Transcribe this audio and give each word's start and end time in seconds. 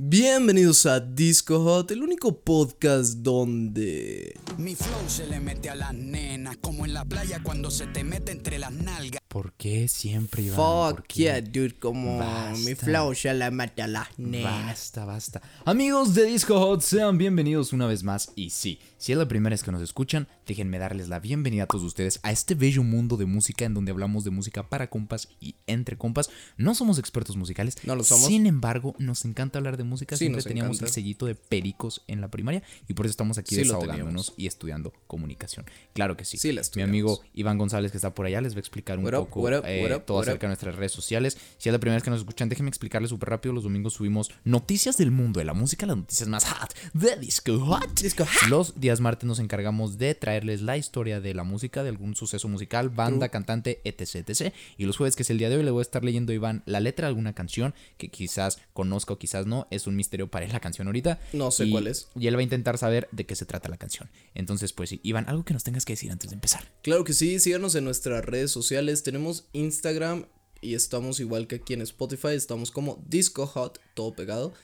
Bienvenidos 0.00 0.86
a 0.86 1.00
Disco 1.00 1.58
Hot, 1.64 1.90
el 1.90 2.04
único 2.04 2.38
podcast 2.38 3.14
donde... 3.14 4.36
Mi 4.58 4.74
flow 4.74 5.08
se 5.08 5.24
le 5.28 5.38
mete 5.38 5.70
a 5.70 5.76
las 5.76 5.94
nenas, 5.94 6.56
como 6.56 6.84
en 6.84 6.92
la 6.92 7.04
playa 7.04 7.40
cuando 7.44 7.70
se 7.70 7.86
te 7.86 8.02
mete 8.02 8.32
entre 8.32 8.58
las 8.58 8.72
nalgas. 8.72 9.20
¿Por 9.28 9.52
qué 9.52 9.86
siempre, 9.86 10.42
Iván? 10.42 10.56
¿Por 10.56 10.96
Fuck 10.96 11.12
yeah, 11.12 11.40
dude, 11.40 11.78
como 11.78 12.18
Basta. 12.18 12.58
mi 12.68 12.74
flow 12.74 13.14
se 13.14 13.32
le 13.34 13.50
mete 13.52 13.82
a 13.82 13.86
las 13.86 14.08
nenas. 14.18 14.66
Basta, 14.66 15.04
basta. 15.04 15.42
Amigos 15.64 16.14
de 16.14 16.24
Disco 16.24 16.58
Hot, 16.58 16.80
sean 16.80 17.18
bienvenidos 17.18 17.72
una 17.72 17.86
vez 17.86 18.02
más. 18.02 18.32
Y 18.34 18.50
sí, 18.50 18.80
si 18.96 19.12
es 19.12 19.18
la 19.18 19.28
primera 19.28 19.54
vez 19.54 19.62
que 19.62 19.70
nos 19.70 19.80
escuchan, 19.82 20.26
déjenme 20.44 20.78
darles 20.78 21.08
la 21.08 21.20
bienvenida 21.20 21.64
a 21.64 21.66
todos 21.66 21.84
ustedes 21.84 22.18
a 22.24 22.32
este 22.32 22.56
bello 22.56 22.82
mundo 22.82 23.16
de 23.16 23.26
música 23.26 23.64
en 23.64 23.74
donde 23.74 23.92
hablamos 23.92 24.24
de 24.24 24.30
música 24.30 24.68
para 24.68 24.90
compas 24.90 25.28
y 25.40 25.54
entre 25.68 25.96
compas. 25.96 26.30
No 26.56 26.74
somos 26.74 26.98
expertos 26.98 27.36
musicales. 27.36 27.76
No 27.84 27.94
lo 27.94 28.02
somos. 28.02 28.26
Sin 28.26 28.46
embargo, 28.46 28.96
nos 28.98 29.24
encanta 29.24 29.58
hablar 29.58 29.76
de 29.76 29.84
música. 29.84 30.16
Sí, 30.16 30.24
Siempre 30.24 30.42
teníamos 30.42 30.78
encanta. 30.78 30.86
el 30.86 30.92
sellito 30.92 31.26
de 31.26 31.36
pericos 31.36 32.02
en 32.08 32.20
la 32.20 32.28
primaria 32.28 32.64
y 32.88 32.94
por 32.94 33.06
eso 33.06 33.12
estamos 33.12 33.38
aquí 33.38 33.54
Sí, 33.54 33.64
lo 33.64 33.74
desahogándonos 33.74 34.32
y 34.36 34.47
estudiando 34.48 34.92
comunicación. 35.06 35.66
Claro 35.92 36.16
que 36.16 36.24
sí. 36.24 36.36
Sí, 36.38 36.52
la 36.52 36.62
Mi 36.76 36.82
amigo 36.82 37.20
Iván 37.34 37.58
González, 37.58 37.90
que 37.92 37.98
está 37.98 38.14
por 38.14 38.26
allá, 38.26 38.40
les 38.40 38.54
va 38.54 38.58
a 38.58 38.60
explicar 38.60 38.98
un 38.98 39.04
What 39.04 39.14
up, 39.14 39.26
poco 39.26 39.40
what 39.40 39.58
up, 39.58 39.64
eh, 39.66 39.82
what 39.84 39.96
up, 39.96 40.04
todo 40.04 40.20
acerca 40.20 40.46
de 40.46 40.48
nuestras 40.48 40.74
redes 40.76 40.92
sociales. 40.92 41.38
Si 41.58 41.68
es 41.68 41.72
la 41.72 41.78
primera 41.78 41.96
vez 41.96 42.02
que 42.02 42.10
nos 42.10 42.20
escuchan, 42.20 42.48
déjenme 42.48 42.68
explicarles 42.68 43.10
súper 43.10 43.28
rápido. 43.30 43.52
Los 43.54 43.64
domingos 43.64 43.94
subimos 43.94 44.30
noticias 44.44 44.96
del 44.96 45.10
mundo 45.10 45.38
de 45.38 45.44
la 45.44 45.54
música, 45.54 45.86
las 45.86 45.96
noticias 45.96 46.28
más 46.28 46.44
hot 46.44 46.74
de 46.94 47.16
Disco 47.16 47.58
Hot. 47.60 48.00
Disco 48.00 48.24
hot. 48.24 48.48
Los 48.48 48.80
días 48.80 49.00
martes 49.00 49.26
nos 49.26 49.38
encargamos 49.38 49.98
de 49.98 50.14
traerles 50.14 50.62
la 50.62 50.76
historia 50.76 51.20
de 51.20 51.34
la 51.34 51.44
música, 51.44 51.82
de 51.82 51.88
algún 51.90 52.14
suceso 52.16 52.48
musical, 52.48 52.88
banda, 52.88 53.28
cantante, 53.28 53.80
etc, 53.84 54.28
etc. 54.28 54.52
Y 54.76 54.84
los 54.84 54.96
jueves, 54.96 55.16
que 55.16 55.22
es 55.22 55.30
el 55.30 55.38
día 55.38 55.48
de 55.48 55.56
hoy, 55.56 55.62
le 55.62 55.70
voy 55.70 55.80
a 55.80 55.82
estar 55.82 56.04
leyendo 56.04 56.32
a 56.32 56.34
Iván 56.34 56.62
la 56.66 56.80
letra 56.80 57.06
de 57.06 57.08
alguna 57.08 57.32
canción 57.34 57.74
que 57.96 58.08
quizás 58.08 58.60
conozca 58.72 59.12
o 59.14 59.18
quizás 59.18 59.46
no. 59.46 59.66
Es 59.70 59.86
un 59.86 59.96
misterio 59.96 60.28
para 60.28 60.46
él 60.46 60.52
la 60.52 60.60
canción 60.60 60.86
ahorita. 60.88 61.18
No 61.32 61.50
sé 61.50 61.66
Y- 61.66 61.70
cuál 61.70 61.86
es. 61.86 62.08
Y 62.18 62.26
él 62.26 62.36
va 62.36 62.40
a 62.40 62.42
intentar 62.42 62.78
saber 62.78 63.08
de 63.12 63.26
qué 63.26 63.34
se 63.34 63.44
trata 63.46 63.68
la 63.68 63.76
canción. 63.76 64.08
Entonces, 64.38 64.72
pues 64.72 64.94
Iván, 65.02 65.28
algo 65.28 65.44
que 65.44 65.52
nos 65.52 65.64
tengas 65.64 65.84
que 65.84 65.94
decir 65.94 66.12
antes 66.12 66.30
de 66.30 66.34
empezar. 66.34 66.72
Claro 66.82 67.02
que 67.02 67.12
sí, 67.12 67.40
síganos 67.40 67.74
en 67.74 67.84
nuestras 67.84 68.24
redes 68.24 68.52
sociales. 68.52 69.02
Tenemos 69.02 69.48
Instagram 69.52 70.26
y 70.62 70.74
estamos 70.74 71.18
igual 71.18 71.48
que 71.48 71.56
aquí 71.56 71.74
en 71.74 71.82
Spotify. 71.82 72.28
Estamos 72.28 72.70
como 72.70 73.04
Disco 73.08 73.48
Hot, 73.48 73.80
todo 73.94 74.14
pegado. 74.14 74.54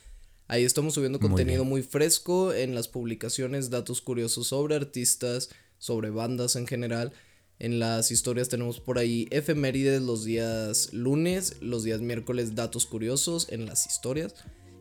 Ahí 0.47 0.63
estamos 0.63 0.95
subiendo 0.95 1.19
Muy 1.19 1.29
contenido 1.29 1.63
bien. 1.63 1.71
muy 1.71 1.83
fresco 1.83 2.55
en 2.55 2.77
las 2.77 2.87
publicaciones, 2.87 3.69
datos 3.69 4.01
curiosos 4.01 4.47
sobre 4.47 4.77
artistas, 4.77 5.51
sobre 5.79 6.11
bandas 6.11 6.55
en 6.55 6.69
general. 6.69 7.13
En 7.59 7.81
las 7.81 8.13
historias 8.13 8.49
tenemos 8.49 8.79
por 8.79 8.99
ahí 8.99 9.27
efemérides 9.33 10.03
los 10.03 10.25
días 10.25 10.93
lunes, 10.93 11.57
los 11.61 11.83
días 11.83 12.01
miércoles 12.01 12.55
datos 12.55 12.87
curiosos 12.87 13.49
en 13.51 13.67
las 13.67 13.87
historias. 13.87 14.37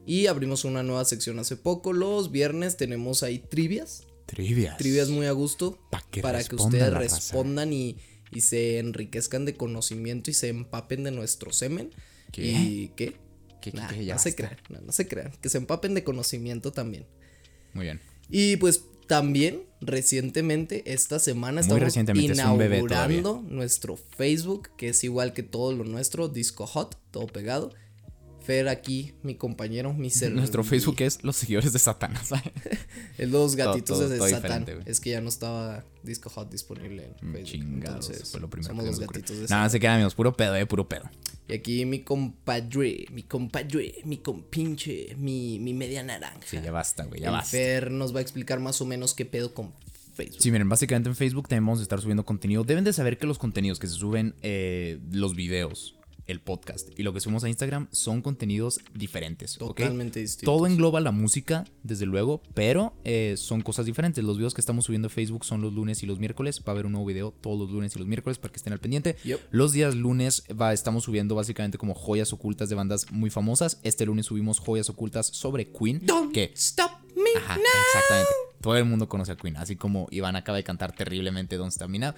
Y 0.05 0.27
abrimos 0.27 0.65
una 0.65 0.83
nueva 0.83 1.05
sección 1.05 1.39
hace 1.39 1.55
poco. 1.55 1.93
Los 1.93 2.29
viernes 2.29 2.77
tenemos 2.77 3.23
ahí 3.23 3.39
trivias 3.39 4.05
Trivias. 4.25 4.77
trivias 4.77 5.09
muy 5.09 5.25
a 5.25 5.31
gusto 5.31 5.79
Pa' 5.91 6.03
que 6.09 6.21
para 6.21 6.43
que 6.43 6.55
ustedes 6.55 6.93
respondan 6.93 7.73
y, 7.73 7.97
y 8.31 8.41
se 8.41 8.79
enriquezcan 8.79 9.45
de 9.45 9.55
conocimiento 9.55 10.31
y 10.31 10.33
se 10.33 10.49
empapen 10.49 11.03
de 11.03 11.11
nuestro 11.11 11.51
semen. 11.53 11.91
¿Qué? 12.31 12.45
¿Y 12.45 12.91
qué? 12.95 13.15
¿Qué, 13.61 13.71
qué, 13.71 13.77
Nah, 13.77 13.87
qué? 13.87 14.05
Ya 14.05 14.15
no 14.15 14.19
se 14.19 14.35
crean, 14.35 14.57
no, 14.69 14.81
no 14.81 14.91
se 14.91 15.07
crean, 15.07 15.31
que 15.41 15.49
se 15.49 15.57
empapen 15.57 15.93
de 15.93 16.03
conocimiento 16.03 16.71
también. 16.71 17.05
Muy 17.73 17.85
bien. 17.85 17.99
Y 18.29 18.57
pues 18.57 18.85
también 19.07 19.63
recientemente, 19.81 20.93
esta 20.93 21.19
semana 21.19 21.61
estamos 21.61 21.83
recientemente, 21.83 22.31
es 22.31 22.39
inaugurando 22.39 23.43
nuestro 23.47 23.97
Facebook, 23.97 24.69
que 24.77 24.89
es 24.89 25.03
igual 25.03 25.33
que 25.33 25.43
todo 25.43 25.73
lo 25.73 25.83
nuestro, 25.83 26.29
Disco 26.29 26.65
Hot, 26.65 26.97
todo 27.11 27.27
pegado. 27.27 27.73
Fer 28.43 28.67
aquí, 28.67 29.13
mi 29.23 29.35
compañero, 29.35 29.93
mi 29.93 30.09
ser- 30.09 30.31
Nuestro 30.33 30.63
mi- 30.63 30.69
Facebook 30.69 30.97
es 31.01 31.23
los 31.23 31.35
seguidores 31.37 31.71
de 31.73 31.79
Satanás. 31.79 32.29
Es 33.17 33.29
los 33.29 33.55
gatitos 33.55 33.99
todo- 33.99 34.09
de 34.09 34.17
todo 34.17 34.27
Satán. 34.27 34.65
Es 34.85 34.99
que 34.99 35.11
ya 35.11 35.21
no 35.21 35.29
estaba 35.29 35.83
Disco 36.03 36.29
Hot 36.31 36.51
disponible 36.51 37.13
en 37.21 37.31
Facebook. 37.31 37.43
Chingados. 37.45 38.09
entonces, 38.09 38.31
fue 38.31 38.39
lo 38.41 38.49
primero 38.49 38.69
somos 38.69 38.83
que 38.85 38.89
los 38.91 38.99
gatitos 38.99 39.29
de 39.37 39.41
Nada, 39.43 39.47
Satán. 39.47 39.69
se 39.69 39.79
quedan 39.79 39.95
amigos. 39.95 40.15
Puro 40.15 40.33
pedo, 40.35 40.55
eh, 40.55 40.65
puro 40.65 40.89
pedo. 40.89 41.09
Y 41.47 41.53
aquí 41.53 41.85
mi 41.85 41.99
compadre, 42.03 43.05
mi 43.11 43.23
compadre, 43.23 43.95
mi 44.05 44.17
compinche, 44.17 45.15
mi, 45.17 45.59
mi 45.59 45.73
media 45.73 46.03
naranja. 46.03 46.39
Sí, 46.45 46.57
ya 46.63 46.71
basta, 46.71 47.03
güey, 47.05 47.21
ya 47.21 47.27
El 47.27 47.33
basta. 47.33 47.51
Fer 47.51 47.91
nos 47.91 48.13
va 48.15 48.19
a 48.19 48.21
explicar 48.21 48.59
más 48.59 48.81
o 48.81 48.85
menos 48.85 49.13
qué 49.13 49.25
pedo 49.25 49.53
con 49.53 49.71
Facebook. 50.15 50.41
Sí, 50.41 50.51
miren, 50.51 50.67
básicamente 50.69 51.09
en 51.09 51.15
Facebook 51.15 51.47
también 51.47 51.65
vamos 51.65 51.79
a 51.79 51.83
estar 51.83 52.01
subiendo 52.01 52.25
contenido. 52.25 52.63
Deben 52.63 52.83
de 52.83 52.93
saber 52.93 53.17
que 53.17 53.27
los 53.27 53.37
contenidos 53.37 53.79
que 53.79 53.87
se 53.87 53.93
suben, 53.93 54.35
eh, 54.41 54.99
los 55.11 55.35
videos, 55.35 55.95
el 56.27 56.39
podcast 56.39 56.89
y 56.97 57.03
lo 57.03 57.13
que 57.13 57.19
subimos 57.19 57.43
a 57.43 57.49
Instagram 57.49 57.87
son 57.91 58.21
contenidos 58.21 58.79
diferentes. 58.93 59.57
Totalmente 59.57 60.19
distintos. 60.19 60.53
Todo 60.53 60.67
engloba 60.67 61.01
la 61.01 61.11
música, 61.11 61.65
desde 61.83 62.05
luego, 62.05 62.41
pero 62.53 62.93
eh, 63.03 63.35
son 63.37 63.61
cosas 63.61 63.85
diferentes. 63.85 64.23
Los 64.23 64.37
videos 64.37 64.53
que 64.53 64.61
estamos 64.61 64.85
subiendo 64.85 65.07
a 65.07 65.09
Facebook 65.09 65.45
son 65.45 65.61
los 65.61 65.73
lunes 65.73 66.03
y 66.03 66.05
los 66.05 66.19
miércoles. 66.19 66.61
Va 66.61 66.65
a 66.67 66.71
haber 66.71 66.85
un 66.85 66.93
nuevo 66.93 67.05
video 67.05 67.31
todos 67.31 67.59
los 67.59 67.71
lunes 67.71 67.95
y 67.95 67.99
los 67.99 68.07
miércoles 68.07 68.37
para 68.37 68.51
que 68.51 68.57
estén 68.57 68.73
al 68.73 68.79
pendiente. 68.79 69.17
Yep. 69.23 69.39
Los 69.51 69.71
días 69.73 69.95
lunes 69.95 70.43
va, 70.49 70.73
estamos 70.73 71.03
subiendo 71.03 71.35
básicamente 71.35 71.77
como 71.77 71.93
joyas 71.93 72.33
ocultas 72.33 72.69
de 72.69 72.75
bandas 72.75 73.11
muy 73.11 73.29
famosas. 73.29 73.79
Este 73.83 74.05
lunes 74.05 74.27
subimos 74.27 74.59
joyas 74.59 74.89
ocultas 74.89 75.27
sobre 75.27 75.67
Queen. 75.69 76.05
Don't 76.05 76.33
que 76.33 76.51
stop 76.55 76.91
me. 77.15 77.37
Ajá, 77.37 77.55
exactamente. 77.55 78.31
Todo 78.61 78.77
el 78.77 78.85
mundo 78.85 79.09
conoce 79.09 79.33
a 79.33 79.35
Queen, 79.35 79.57
así 79.57 79.75
como 79.75 80.07
Iván 80.09 80.37
acaba 80.37 80.57
de 80.57 80.63
cantar 80.63 80.95
terriblemente 80.95 81.57
Don't 81.57 81.73
Stop 81.73 81.89
Me 81.89 81.99
Now. 81.99 82.13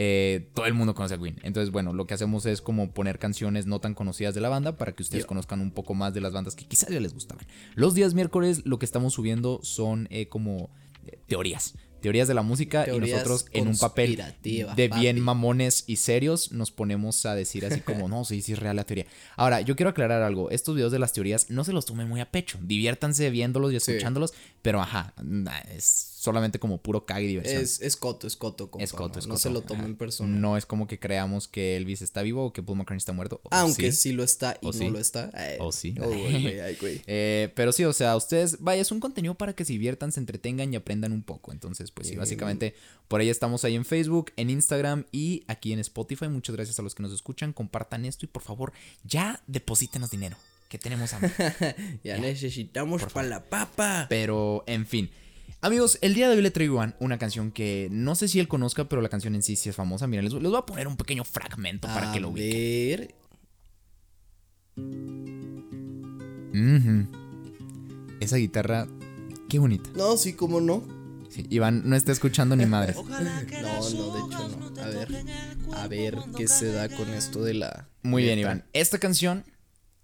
Eh, 0.00 0.48
todo 0.54 0.66
el 0.66 0.74
mundo 0.74 0.94
conoce 0.94 1.14
a 1.14 1.18
Queen. 1.18 1.40
Entonces, 1.42 1.72
bueno, 1.72 1.92
lo 1.92 2.06
que 2.06 2.14
hacemos 2.14 2.46
es 2.46 2.62
como 2.62 2.92
poner 2.92 3.18
canciones 3.18 3.66
no 3.66 3.80
tan 3.80 3.94
conocidas 3.94 4.32
de 4.32 4.40
la 4.40 4.48
banda 4.48 4.76
para 4.76 4.92
que 4.92 5.02
ustedes 5.02 5.26
conozcan 5.26 5.60
un 5.60 5.72
poco 5.72 5.92
más 5.94 6.14
de 6.14 6.20
las 6.20 6.32
bandas 6.32 6.54
que 6.54 6.64
quizás 6.66 6.88
ya 6.90 7.00
les 7.00 7.14
gustaban. 7.14 7.44
Los 7.74 7.94
días 7.94 8.14
miércoles 8.14 8.62
lo 8.64 8.78
que 8.78 8.84
estamos 8.84 9.14
subiendo 9.14 9.58
son 9.64 10.06
eh, 10.12 10.28
como 10.28 10.70
eh, 11.04 11.18
teorías. 11.26 11.74
Teorías 12.00 12.28
de 12.28 12.34
la 12.34 12.42
música 12.42 12.86
y 12.88 12.96
nosotros 12.96 13.46
en 13.52 13.66
un 13.66 13.76
papel 13.76 14.22
de 14.40 14.88
bien 14.94 15.16
papi. 15.16 15.20
mamones 15.20 15.82
y 15.88 15.96
serios 15.96 16.52
nos 16.52 16.70
ponemos 16.70 17.26
a 17.26 17.34
decir 17.34 17.66
así 17.66 17.80
como, 17.80 18.08
no, 18.08 18.24
sí, 18.24 18.40
sí 18.40 18.52
es 18.52 18.60
real 18.60 18.76
la 18.76 18.84
teoría. 18.84 19.06
Ahora, 19.36 19.62
yo 19.62 19.74
quiero 19.74 19.90
aclarar 19.90 20.22
algo. 20.22 20.48
Estos 20.52 20.76
videos 20.76 20.92
de 20.92 21.00
las 21.00 21.12
teorías 21.12 21.50
no 21.50 21.64
se 21.64 21.72
los 21.72 21.86
tomen 21.86 22.08
muy 22.08 22.20
a 22.20 22.30
pecho. 22.30 22.56
Diviértanse 22.62 23.30
viéndolos 23.30 23.72
y 23.72 23.80
Sí. 23.80 23.90
escuchándolos, 23.90 24.32
pero 24.62 24.80
ajá, 24.80 25.12
es 25.74 26.07
solamente 26.18 26.58
como 26.58 26.78
puro 26.82 27.06
cague 27.06 27.24
y 27.24 27.28
diversión. 27.28 27.62
Es, 27.62 27.80
es 27.80 27.96
coto, 27.96 28.26
es 28.26 28.36
coto. 28.36 28.70
compa, 28.70 28.84
Es 28.84 28.92
coto, 28.92 29.14
no, 29.14 29.18
es 29.20 29.26
No 29.26 29.34
coto, 29.34 29.42
se 29.42 29.50
lo 29.50 29.62
tomen 29.62 29.96
personal. 29.96 30.40
No 30.40 30.56
es 30.56 30.66
como 30.66 30.88
que 30.88 30.98
creamos 30.98 31.46
que 31.46 31.76
Elvis 31.76 32.02
está 32.02 32.22
vivo 32.22 32.46
o 32.46 32.52
que 32.52 32.62
Paul 32.62 32.78
McCartney 32.78 32.98
está 32.98 33.12
muerto. 33.12 33.40
o 33.44 33.48
Aunque 33.52 33.92
sí. 33.92 33.98
sí. 34.10 34.12
lo 34.12 34.24
está 34.24 34.58
y 34.60 34.66
O 34.66 34.72
no 34.72 34.78
sí. 34.78 34.90
lo 34.90 34.98
está. 34.98 35.30
Ay, 35.32 35.56
O 35.60 35.70
sí. 35.70 35.94
oh, 36.00 36.06
güey, 36.06 36.60
ay, 36.60 36.76
güey. 36.80 37.02
Eh, 37.06 37.52
pero 37.54 37.70
sí, 37.72 37.84
o 37.84 37.92
sea, 37.92 38.16
ustedes, 38.16 38.58
vaya, 38.60 38.82
es 38.82 38.90
un 38.90 38.98
contenido 39.00 39.34
para 39.34 39.52
que 39.52 39.64
se 39.64 39.72
diviertan, 39.72 40.10
se 40.10 40.20
entretengan 40.20 40.72
y 40.72 40.76
aprendan 40.76 41.12
un 41.12 41.22
poco. 41.22 41.52
Entonces, 41.52 41.90
pues 41.92 42.08
sí, 42.08 42.12
Bien. 42.14 42.20
básicamente 42.20 42.74
por 43.06 43.20
ahí 43.20 43.28
estamos 43.30 43.64
ahí 43.64 43.76
en 43.76 43.84
Facebook, 43.84 44.32
en 44.36 44.50
Instagram 44.50 45.04
y 45.12 45.44
aquí 45.46 45.72
en 45.72 45.78
Spotify. 45.78 46.28
Muchas 46.28 46.56
gracias 46.56 46.78
a 46.78 46.82
los 46.82 46.94
que 46.94 47.02
nos 47.02 47.12
escuchan. 47.12 47.52
Compartan 47.52 48.04
esto 48.04 48.26
y 48.26 48.28
por 48.28 48.42
favor, 48.42 48.72
ya 49.04 49.40
deposítenos 49.46 50.10
dinero, 50.10 50.36
que 50.68 50.78
tenemos 50.78 51.12
hambre. 51.14 51.32
Ya 52.04 52.18
necesitamos 52.18 53.04
para 53.12 53.28
la 53.28 53.44
papa. 53.44 54.06
Pero, 54.08 54.64
en 54.66 54.84
fin. 54.86 55.10
Amigos, 55.60 55.98
el 56.02 56.14
día 56.14 56.28
de 56.28 56.36
hoy 56.36 56.42
le 56.42 56.52
traigo 56.52 56.74
a 56.80 56.84
Iván 56.84 56.96
una 57.00 57.18
canción 57.18 57.50
que 57.50 57.88
no 57.90 58.14
sé 58.14 58.28
si 58.28 58.38
él 58.38 58.46
conozca, 58.46 58.88
pero 58.88 59.02
la 59.02 59.08
canción 59.08 59.34
en 59.34 59.42
sí 59.42 59.56
sí 59.56 59.68
es 59.68 59.74
famosa. 59.74 60.06
Miren, 60.06 60.24
les, 60.24 60.32
les 60.34 60.42
voy 60.42 60.56
a 60.56 60.62
poner 60.64 60.86
un 60.86 60.96
pequeño 60.96 61.24
fragmento 61.24 61.88
para 61.88 62.10
a 62.10 62.12
que 62.12 62.20
lo 62.20 62.28
ubiquen. 62.28 63.14
ver. 66.52 67.08
Esa 68.20 68.36
guitarra, 68.36 68.86
qué 69.48 69.58
bonita. 69.58 69.90
No, 69.96 70.16
sí, 70.16 70.34
cómo 70.34 70.60
no. 70.60 70.84
Sí, 71.28 71.44
Iván 71.50 71.82
no 71.84 71.96
está 71.96 72.12
escuchando 72.12 72.54
ni 72.54 72.64
madres. 72.66 72.96
No, 73.08 73.10
no, 73.10 74.14
de 74.14 74.20
hecho 74.20 74.48
no. 74.48 74.80
A 74.80 74.88
ver, 74.88 75.08
a 75.74 75.88
ver 75.88 76.16
qué 76.36 76.46
se 76.46 76.70
da 76.70 76.88
con 76.88 77.08
esto 77.10 77.42
de 77.42 77.54
la. 77.54 77.88
Muy 78.02 78.22
bien. 78.22 78.38
Iván. 78.38 78.64
Esta 78.72 78.98
canción 78.98 79.44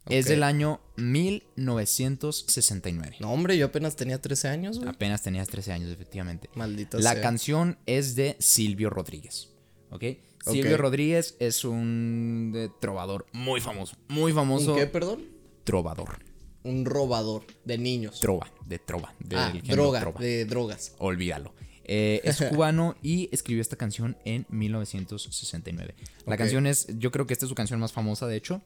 es 0.09 0.27
del 0.27 0.43
año 0.43 0.81
1969. 0.97 3.17
No, 3.21 3.33
hombre, 3.33 3.57
yo 3.57 3.67
apenas 3.67 3.97
tenía 3.97 4.21
13 4.21 4.49
años, 4.49 4.79
güey. 4.79 4.89
Apenas 4.89 5.23
tenías 5.23 5.49
13 5.49 5.73
años, 5.73 5.91
efectivamente. 5.91 6.51
Maldita 6.55 6.99
La 6.99 7.13
sea. 7.13 7.23
canción 7.23 7.79
es 7.87 8.15
de 8.15 8.37
Silvio 8.39 8.91
Rodríguez. 8.91 9.51
¿Ok? 9.91 10.05
Silvio. 10.45 10.77
Rodríguez 10.77 11.37
es 11.39 11.65
un 11.65 12.53
eh, 12.55 12.69
trovador 12.81 13.27
muy 13.33 13.61
famoso. 13.61 13.97
Muy 14.09 14.33
famoso. 14.33 14.73
¿Un 14.73 14.79
qué, 14.79 14.87
perdón? 14.87 15.25
Trovador. 15.65 16.19
Un 16.65 16.85
robador 16.85 17.45
de 17.65 17.79
niños. 17.79 18.21
Trova, 18.21 18.51
de 18.67 18.79
trova. 18.79 19.15
Del 19.19 19.39
ah, 19.39 19.53
droga, 19.65 20.01
trova. 20.01 20.21
de 20.21 20.45
drogas. 20.45 20.95
Olvídalo. 20.99 21.55
Eh, 21.85 22.21
es 22.25 22.43
cubano 22.51 22.97
y 23.03 23.29
escribió 23.33 23.63
esta 23.63 23.77
canción 23.77 24.19
en 24.25 24.47
1969. 24.49 25.95
La 26.27 26.37
canción 26.37 26.67
es, 26.67 26.89
yo 26.99 27.11
creo 27.11 27.27
que 27.27 27.33
esta 27.33 27.47
es 27.47 27.49
su 27.49 27.55
canción 27.55 27.81
más 27.81 27.93
famosa, 27.93 28.27
de 28.27 28.37
hecho. 28.37 28.63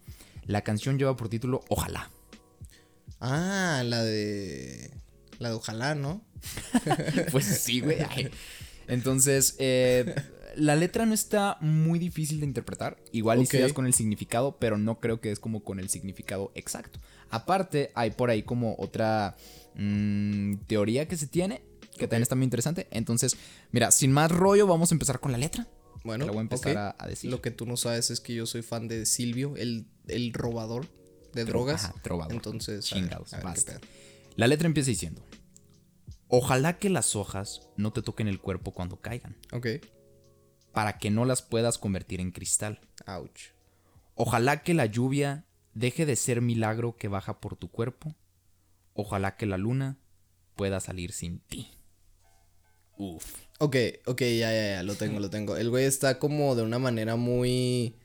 La 0.48 0.62
canción 0.62 0.98
lleva 0.98 1.14
por 1.14 1.28
título 1.28 1.62
Ojalá. 1.68 2.10
Ah, 3.20 3.82
la 3.84 4.02
de. 4.02 4.90
La 5.38 5.50
de 5.50 5.54
ojalá, 5.54 5.94
¿no? 5.94 6.24
Pues 7.30 7.44
sí, 7.44 7.80
güey. 7.80 7.98
Entonces, 8.86 9.56
eh, 9.58 10.14
la 10.56 10.74
letra 10.74 11.04
no 11.04 11.12
está 11.14 11.58
muy 11.60 11.98
difícil 11.98 12.40
de 12.40 12.46
interpretar. 12.46 12.96
Igual 13.12 13.40
y 13.40 13.42
Ok. 13.44 13.50
si 13.50 13.58
das 13.58 13.72
con 13.74 13.86
el 13.86 13.92
significado, 13.92 14.56
pero 14.58 14.78
no 14.78 14.98
creo 15.00 15.20
que 15.20 15.30
es 15.30 15.38
como 15.38 15.62
con 15.62 15.78
el 15.78 15.90
significado 15.90 16.50
exacto. 16.54 16.98
Aparte, 17.30 17.92
hay 17.94 18.10
por 18.12 18.30
ahí 18.30 18.42
como 18.42 18.74
otra 18.78 19.36
mm, 19.74 20.54
teoría 20.66 21.06
que 21.06 21.18
se 21.18 21.26
tiene, 21.26 21.60
que 21.98 22.08
también 22.08 22.22
está 22.22 22.36
muy 22.36 22.44
interesante. 22.44 22.86
Entonces, 22.90 23.36
mira, 23.70 23.90
sin 23.90 24.12
más 24.12 24.30
rollo, 24.32 24.66
vamos 24.66 24.90
a 24.90 24.94
empezar 24.94 25.20
con 25.20 25.30
la 25.30 25.38
letra. 25.38 25.66
Bueno, 26.04 26.26
voy 26.26 26.38
a 26.38 26.40
empezar 26.40 26.72
ok. 26.72 26.78
a, 26.78 26.96
a 26.98 27.06
decir. 27.08 27.30
Lo 27.30 27.40
que 27.42 27.50
tú 27.50 27.66
no 27.66 27.76
sabes 27.76 28.10
es 28.10 28.20
que 28.20 28.34
yo 28.34 28.46
soy 28.46 28.62
fan 28.62 28.88
de 28.88 29.04
Silvio, 29.06 29.56
el, 29.56 29.86
el 30.06 30.32
robador 30.32 30.86
de 31.34 31.42
Tro- 31.44 31.46
drogas. 31.48 31.84
ajá, 31.86 31.94
trovador. 32.02 32.32
Entonces, 32.34 32.90
a 32.92 32.94
ver, 32.94 33.04
Chingados, 33.04 33.34
a 33.34 33.40
ver. 33.40 33.80
La 34.36 34.46
letra 34.46 34.66
empieza 34.66 34.90
diciendo: 34.90 35.22
Ojalá 36.28 36.78
que 36.78 36.90
las 36.90 37.16
hojas 37.16 37.68
no 37.76 37.92
te 37.92 38.02
toquen 38.02 38.28
el 38.28 38.40
cuerpo 38.40 38.72
cuando 38.72 39.00
caigan, 39.00 39.36
Ok. 39.52 39.66
para 40.72 40.98
que 40.98 41.10
no 41.10 41.24
las 41.24 41.42
puedas 41.42 41.78
convertir 41.78 42.20
en 42.20 42.30
cristal. 42.32 42.80
Ouch. 43.06 43.52
Ojalá 44.14 44.62
que 44.62 44.74
la 44.74 44.86
lluvia 44.86 45.46
deje 45.74 46.04
de 46.06 46.16
ser 46.16 46.40
milagro 46.42 46.96
que 46.96 47.08
baja 47.08 47.40
por 47.40 47.56
tu 47.56 47.70
cuerpo. 47.70 48.14
Ojalá 48.94 49.36
que 49.36 49.46
la 49.46 49.58
luna 49.58 49.98
pueda 50.56 50.80
salir 50.80 51.12
sin 51.12 51.38
ti. 51.40 51.77
Uf. 52.98 53.24
Ok, 53.60 53.76
ok, 54.06 54.20
ya, 54.20 54.52
ya, 54.52 54.70
ya, 54.76 54.82
lo 54.82 54.94
tengo, 54.94 55.18
lo 55.20 55.30
tengo. 55.30 55.56
El 55.56 55.70
güey 55.70 55.84
está 55.84 56.18
como 56.18 56.54
de 56.54 56.62
una 56.62 56.78
manera 56.78 57.16
muy. 57.16 57.96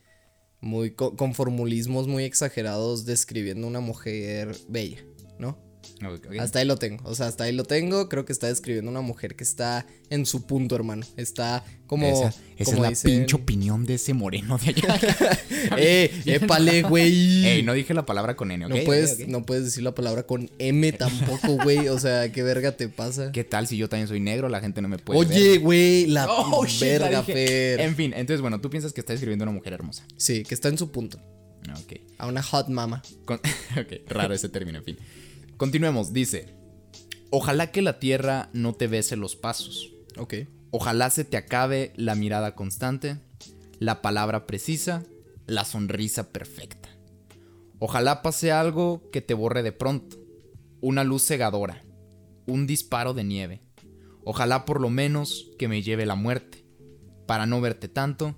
Muy. 0.62 0.92
co- 0.95 1.16
con 1.16 1.34
formulismos 1.34 2.07
muy 2.07 2.24
exagerados 2.24 3.06
describiendo 3.06 3.68
una 3.68 3.80
mujer 3.81 4.56
bella, 4.69 5.04
¿no? 5.40 5.57
Hasta 6.39 6.59
ahí 6.59 6.65
lo 6.65 6.77
tengo. 6.77 7.03
O 7.06 7.15
sea, 7.15 7.27
hasta 7.27 7.45
ahí 7.45 7.53
lo 7.53 7.63
tengo. 7.63 8.09
Creo 8.09 8.25
que 8.25 8.33
está 8.33 8.47
describiendo 8.47 8.89
una 8.91 9.01
mujer 9.01 9.35
que 9.35 9.44
está 9.44 9.85
en 10.09 10.25
su 10.25 10.45
punto, 10.45 10.75
hermano. 10.75 11.06
Está 11.18 11.63
como. 11.88 12.07
esa 12.07 12.33
esa 12.57 12.65
como 12.71 12.77
es 12.77 12.81
la 12.83 12.89
dicen- 12.89 13.19
pinche 13.19 13.35
opinión 13.35 13.85
de 13.85 13.95
ese 13.95 14.13
moreno 14.13 14.57
de 14.57 14.69
allá. 14.69 15.00
¡Eh! 15.77 16.12
¡Épale, 16.25 16.83
güey! 16.83 17.45
Ey, 17.45 17.63
no 17.63 17.74
dije 17.74 17.94
la 17.94 18.06
palabra 18.06 18.35
con 18.35 18.51
N, 18.51 18.65
¿ok? 18.65 18.71
no, 18.71 18.83
puedes, 18.83 19.27
no 19.27 19.45
puedes 19.45 19.65
decir 19.65 19.83
la 19.83 19.95
palabra 19.95 20.24
con 20.24 20.50
M 20.59 20.91
tampoco, 20.94 21.57
güey. 21.63 21.88
O 21.89 22.00
sea, 22.00 22.31
¿qué 22.31 22.44
verga 22.44 22.74
te 22.74 22.89
pasa? 22.89 23.31
¿Qué 23.31 23.44
tal 23.44 23.68
si 23.68 23.77
yo 23.77 23.89
también 23.89 24.07
soy 24.07 24.19
negro? 24.19 24.50
La 24.50 24.59
gente 24.62 24.81
no 24.81 24.88
me 24.88 24.97
puede 25.00 25.19
Oye, 25.19 25.57
güey, 25.57 26.06
la 26.07 26.27
Oh, 26.30 26.65
shit, 26.65 26.81
la 26.81 26.88
verga, 26.88 27.19
dije. 27.21 27.33
Fer. 27.33 27.81
En 27.81 27.95
fin, 27.95 28.13
entonces, 28.15 28.41
bueno, 28.41 28.62
tú 28.62 28.69
piensas 28.69 28.94
que 28.94 29.01
está 29.01 29.13
escribiendo 29.13 29.44
una 29.44 29.51
mujer 29.51 29.74
hermosa. 29.74 30.06
Sí, 30.18 30.44
que 30.44 30.53
está 30.53 30.69
en 30.69 30.77
su 30.77 30.91
punto. 30.91 31.19
Ok. 31.71 31.94
A 32.18 32.27
una 32.27 32.44
hot 32.44 32.68
mama. 32.68 33.01
Con- 33.25 33.39
ok, 33.80 34.09
raro 34.09 34.33
ese 34.33 34.50
término, 34.50 34.80
en 34.80 34.83
fin. 34.83 34.97
Continuemos, 35.63 36.12
dice. 36.12 36.57
Ojalá 37.30 37.71
que 37.71 37.81
la 37.81 37.98
tierra 37.98 38.50
no 38.51 38.74
te 38.74 38.88
bese 38.88 39.15
los 39.15 39.38
pasos. 39.38 39.94
Ok. 40.18 40.33
Ojalá 40.71 41.10
se 41.10 41.24
te 41.24 41.38
acabe 41.38 41.94
la 41.95 42.15
mirada 42.15 42.54
constante, 42.54 43.21
la 43.80 44.01
palabra 44.01 44.45
precisa, 44.45 45.06
la 45.48 45.63
sonrisa 45.63 46.33
perfecta. 46.33 46.89
Ojalá 47.80 48.21
pase 48.21 48.51
algo 48.51 49.10
que 49.10 49.21
te 49.21 49.33
borre 49.33 49.63
de 49.63 49.71
pronto, 49.71 50.18
una 50.81 51.06
luz 51.06 51.24
cegadora, 51.24 51.81
un 52.45 52.68
disparo 52.68 53.13
de 53.13 53.24
nieve. 53.24 53.62
Ojalá 54.25 54.66
por 54.66 54.81
lo 54.81 54.89
menos 54.89 55.50
que 55.57 55.69
me 55.69 55.81
lleve 55.81 56.06
la 56.06 56.16
muerte, 56.16 56.66
para 57.25 57.45
no 57.45 57.62
verte 57.62 57.88
tanto, 57.88 58.36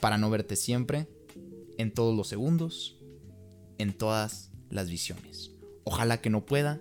para 0.00 0.18
no 0.18 0.30
verte 0.30 0.56
siempre, 0.56 1.06
en 1.78 1.94
todos 1.94 2.16
los 2.16 2.26
segundos, 2.26 2.98
en 3.78 3.96
todas 3.96 4.50
las 4.68 4.90
visiones. 4.90 5.55
Ojalá 5.88 6.20
que 6.20 6.30
no 6.30 6.44
pueda 6.44 6.80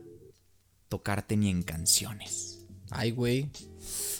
tocarte 0.90 1.38
ni 1.38 1.50
en 1.50 1.62
canciones. 1.64 2.66
Ay, 2.90 3.12
güey. 3.12 3.50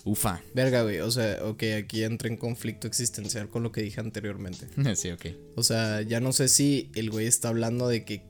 Ufa. 0.04 0.42
Verga, 0.54 0.84
güey. 0.84 1.00
O 1.00 1.10
sea, 1.10 1.40
ok, 1.44 1.64
aquí 1.80 2.04
entra 2.04 2.28
en 2.30 2.38
conflicto 2.38 2.88
existencial 2.88 3.50
con 3.50 3.64
lo 3.64 3.72
que 3.72 3.82
dije 3.82 4.00
anteriormente. 4.00 4.68
Sí, 4.96 5.10
ok. 5.12 5.26
O 5.56 5.64
sea, 5.64 6.02
ya 6.02 6.20
no 6.20 6.32
sé 6.34 6.48
si 6.48 6.92
el 6.96 7.10
güey 7.10 7.26
está 7.28 7.50
hablando 7.50 7.88
de 7.88 8.06
que. 8.06 8.24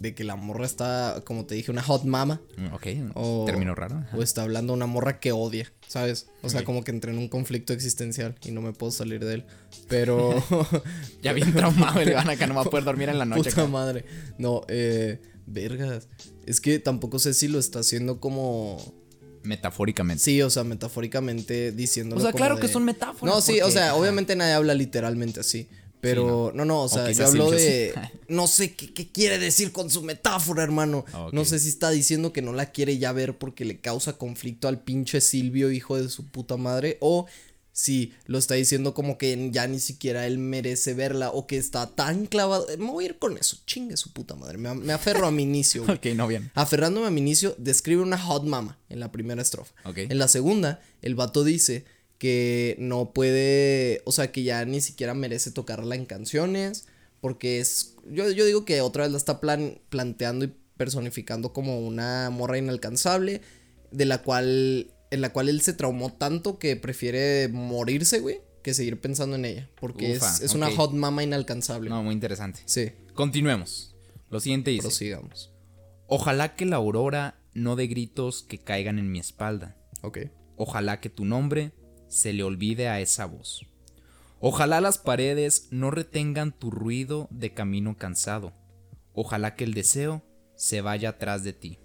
De 0.00 0.14
que 0.14 0.22
la 0.22 0.36
morra 0.36 0.64
está, 0.64 1.22
como 1.24 1.44
te 1.44 1.56
dije, 1.56 1.72
una 1.72 1.82
hot 1.82 2.04
mama. 2.04 2.40
Mm, 2.56 2.72
Ok, 2.72 2.86
O, 3.14 3.44
término 3.46 3.74
raro. 3.74 3.96
ajá. 3.96 4.16
O 4.16 4.22
está 4.22 4.42
hablando 4.42 4.72
una 4.72 4.86
morra 4.86 5.18
que 5.18 5.32
odia, 5.32 5.72
¿sabes? 5.88 6.28
O 6.42 6.48
sea, 6.48 6.62
como 6.62 6.84
que 6.84 6.92
entré 6.92 7.10
en 7.10 7.18
un 7.18 7.26
conflicto 7.28 7.72
existencial 7.72 8.36
y 8.44 8.52
no 8.52 8.60
me 8.62 8.72
puedo 8.72 8.92
salir 8.92 9.24
de 9.24 9.34
él. 9.34 9.44
Pero. 9.88 10.34
Ya 11.22 11.32
bien 11.32 11.52
traumado 11.52 12.00
el 12.00 12.12
van 12.14 12.30
acá, 12.30 12.46
no 12.46 12.54
va 12.54 12.62
a 12.62 12.64
poder 12.64 12.84
dormir 12.84 13.08
en 13.08 13.18
la 13.18 13.24
noche. 13.24 13.50
Puta 13.50 13.62
acá. 13.62 13.66
madre. 13.70 14.04
No, 14.38 14.62
eh. 14.68 15.20
Vergas. 15.52 16.08
Es 16.46 16.60
que 16.60 16.78
tampoco 16.78 17.18
sé 17.18 17.34
si 17.34 17.48
lo 17.48 17.58
está 17.58 17.80
haciendo 17.80 18.20
como. 18.20 18.94
Metafóricamente. 19.42 20.22
Sí, 20.22 20.42
o 20.42 20.50
sea, 20.50 20.64
metafóricamente 20.64 21.72
diciéndolo 21.72 22.20
O 22.20 22.22
sea, 22.22 22.32
como 22.32 22.38
claro 22.38 22.54
de- 22.56 22.60
que 22.62 22.68
son 22.68 22.84
metáforas. 22.84 23.34
No, 23.34 23.40
sí, 23.40 23.60
o 23.60 23.70
sea, 23.70 23.94
obviamente 23.94 24.36
nadie 24.36 24.52
habla 24.52 24.74
literalmente 24.74 25.40
así. 25.40 25.68
Pero, 26.00 26.52
no. 26.54 26.64
no, 26.64 26.82
o 26.82 26.88
sea, 26.88 27.02
yo 27.04 27.08
quizás 27.08 27.30
hablo 27.30 27.46
sí, 27.46 27.50
yo 27.50 27.56
de. 27.56 27.92
sí. 27.94 28.00
No 28.28 28.46
sé 28.46 28.74
qué, 28.74 28.92
qué 28.92 29.10
quiere 29.10 29.38
decir 29.38 29.72
con 29.72 29.90
su 29.90 30.02
metáfora, 30.02 30.62
hermano. 30.62 31.04
No 31.32 31.44
sé 31.44 31.58
si 31.58 31.68
está 31.70 31.90
diciendo 31.90 32.32
que 32.32 32.42
no 32.42 32.52
la 32.52 32.70
quiere 32.70 32.98
ya 32.98 33.10
ver 33.12 33.36
porque 33.38 33.64
le 33.64 33.80
causa 33.80 34.12
conflicto 34.12 34.68
al 34.68 34.80
pinche 34.80 35.20
Silvio, 35.20 35.72
hijo 35.72 35.96
de 36.00 36.08
su 36.08 36.26
puta 36.28 36.56
madre. 36.56 36.98
O 37.00 37.26
si 37.80 38.12
lo 38.26 38.38
está 38.38 38.54
diciendo 38.56 38.92
como 38.92 39.18
que 39.18 39.50
ya 39.52 39.68
ni 39.68 39.78
siquiera 39.78 40.26
él 40.26 40.38
merece 40.38 40.94
verla. 40.94 41.30
O 41.30 41.46
que 41.46 41.58
está 41.58 41.86
tan 41.94 42.26
clavado. 42.26 42.66
Me 42.76 42.90
voy 42.90 43.04
a 43.04 43.08
ir 43.10 43.18
con 43.20 43.38
eso. 43.38 43.58
Chingue 43.66 43.96
su 43.96 44.12
puta 44.12 44.34
madre. 44.34 44.58
Me, 44.58 44.74
me 44.74 44.92
aferro 44.92 45.28
a 45.28 45.30
mi 45.30 45.44
inicio. 45.44 45.84
Ok, 45.88 46.06
no 46.16 46.26
bien. 46.26 46.50
Aferrándome 46.54 47.06
a 47.06 47.10
mi 47.10 47.20
inicio, 47.20 47.54
describe 47.56 48.02
una 48.02 48.18
hot 48.18 48.42
mama 48.42 48.80
en 48.88 48.98
la 48.98 49.12
primera 49.12 49.40
estrofa. 49.40 49.72
En 50.10 50.18
la 50.18 50.26
segunda, 50.26 50.80
el 51.02 51.14
vato 51.14 51.44
dice 51.44 51.84
que 52.18 52.74
no 52.80 53.12
puede, 53.12 54.02
o 54.06 54.10
sea, 54.10 54.32
que 54.32 54.42
ya 54.42 54.64
ni 54.64 54.80
siquiera 54.80 55.14
merece 55.14 55.52
tocarla 55.52 55.94
en 55.94 56.04
canciones, 56.04 56.86
porque 57.20 57.60
es, 57.60 57.94
yo, 58.10 58.28
yo 58.32 58.44
digo 58.44 58.64
que 58.64 58.80
otra 58.80 59.04
vez 59.04 59.12
la 59.12 59.18
está 59.18 59.38
plan- 59.40 59.78
planteando 59.88 60.46
y 60.46 60.52
personificando 60.76 61.52
como 61.52 61.78
una 61.86 62.28
morra 62.30 62.58
inalcanzable, 62.58 63.40
de 63.92 64.04
la 64.04 64.22
cual, 64.24 64.90
en 65.10 65.20
la 65.20 65.32
cual 65.32 65.48
él 65.48 65.60
se 65.60 65.72
traumó 65.72 66.12
tanto 66.12 66.58
que 66.58 66.76
prefiere 66.76 67.48
morirse, 67.48 68.20
güey, 68.20 68.40
que 68.62 68.74
seguir 68.74 69.00
pensando 69.00 69.36
en 69.36 69.44
ella, 69.44 69.70
porque 69.80 70.16
Ufa, 70.16 70.36
es, 70.36 70.40
es 70.42 70.54
una 70.54 70.70
hot 70.70 70.92
mama 70.92 71.22
inalcanzable. 71.22 71.88
No, 71.88 72.02
muy 72.02 72.14
interesante. 72.14 72.60
Sí, 72.66 72.92
Continuemos. 73.18 73.96
Lo 74.30 74.38
siguiente 74.38 74.70
dice. 74.70 74.82
prosigamos. 74.82 75.50
Ojalá 76.06 76.54
que 76.54 76.64
la 76.66 76.76
aurora 76.76 77.40
no 77.52 77.74
dé 77.74 77.88
gritos 77.88 78.44
que 78.44 78.58
caigan 78.58 79.00
en 79.00 79.10
mi 79.10 79.18
espalda. 79.18 79.76
Ok. 80.02 80.18
Ojalá 80.56 81.00
que 81.00 81.10
tu 81.10 81.24
nombre 81.24 81.72
se 82.06 82.32
le 82.32 82.44
olvide 82.44 82.86
a 82.86 83.00
esa 83.00 83.26
voz. 83.26 83.66
Ojalá 84.38 84.80
las 84.80 84.98
paredes 84.98 85.66
no 85.72 85.90
retengan 85.90 86.56
tu 86.56 86.70
ruido 86.70 87.26
de 87.32 87.54
camino 87.54 87.96
cansado. 87.96 88.52
Ojalá 89.14 89.56
que 89.56 89.64
el 89.64 89.74
deseo 89.74 90.22
se 90.54 90.80
vaya 90.80 91.08
atrás 91.08 91.42
de 91.42 91.54
ti. 91.54 91.80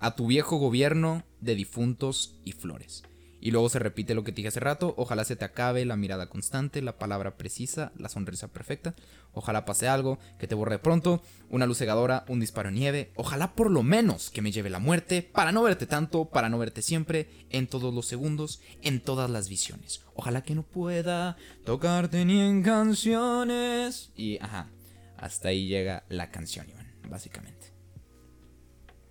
A 0.00 0.16
tu 0.16 0.26
viejo 0.26 0.56
gobierno 0.56 1.22
de 1.40 1.54
difuntos 1.54 2.40
y 2.44 2.52
flores. 2.52 3.04
Y 3.40 3.52
luego 3.52 3.70
se 3.70 3.78
repite 3.78 4.14
lo 4.14 4.22
que 4.22 4.32
te 4.32 4.36
dije 4.36 4.48
hace 4.48 4.60
rato. 4.60 4.94
Ojalá 4.98 5.24
se 5.24 5.34
te 5.34 5.44
acabe 5.44 5.84
la 5.86 5.96
mirada 5.96 6.28
constante, 6.28 6.82
la 6.82 6.98
palabra 6.98 7.38
precisa, 7.38 7.90
la 7.96 8.10
sonrisa 8.10 8.48
perfecta. 8.48 8.94
Ojalá 9.32 9.64
pase 9.64 9.88
algo 9.88 10.18
que 10.38 10.46
te 10.46 10.54
borre 10.54 10.78
pronto, 10.78 11.22
una 11.48 11.66
luz 11.66 11.78
cegadora, 11.78 12.24
un 12.28 12.40
disparo 12.40 12.68
en 12.68 12.74
nieve. 12.74 13.12
Ojalá 13.16 13.54
por 13.54 13.70
lo 13.70 13.82
menos 13.82 14.30
que 14.30 14.42
me 14.42 14.52
lleve 14.52 14.68
la 14.68 14.78
muerte, 14.78 15.22
para 15.22 15.52
no 15.52 15.62
verte 15.62 15.86
tanto, 15.86 16.26
para 16.26 16.50
no 16.50 16.58
verte 16.58 16.82
siempre, 16.82 17.46
en 17.48 17.66
todos 17.66 17.94
los 17.94 18.06
segundos, 18.06 18.60
en 18.82 19.00
todas 19.00 19.30
las 19.30 19.48
visiones. 19.48 20.04
Ojalá 20.14 20.42
que 20.42 20.54
no 20.54 20.62
pueda 20.62 21.36
tocarte 21.64 22.24
ni 22.26 22.40
en 22.40 22.62
canciones. 22.62 24.12
Y 24.16 24.38
ajá, 24.38 24.68
hasta 25.16 25.48
ahí 25.48 25.66
llega 25.66 26.04
la 26.10 26.30
canción, 26.30 26.68
Iván, 26.68 26.92
básicamente. 27.08 27.72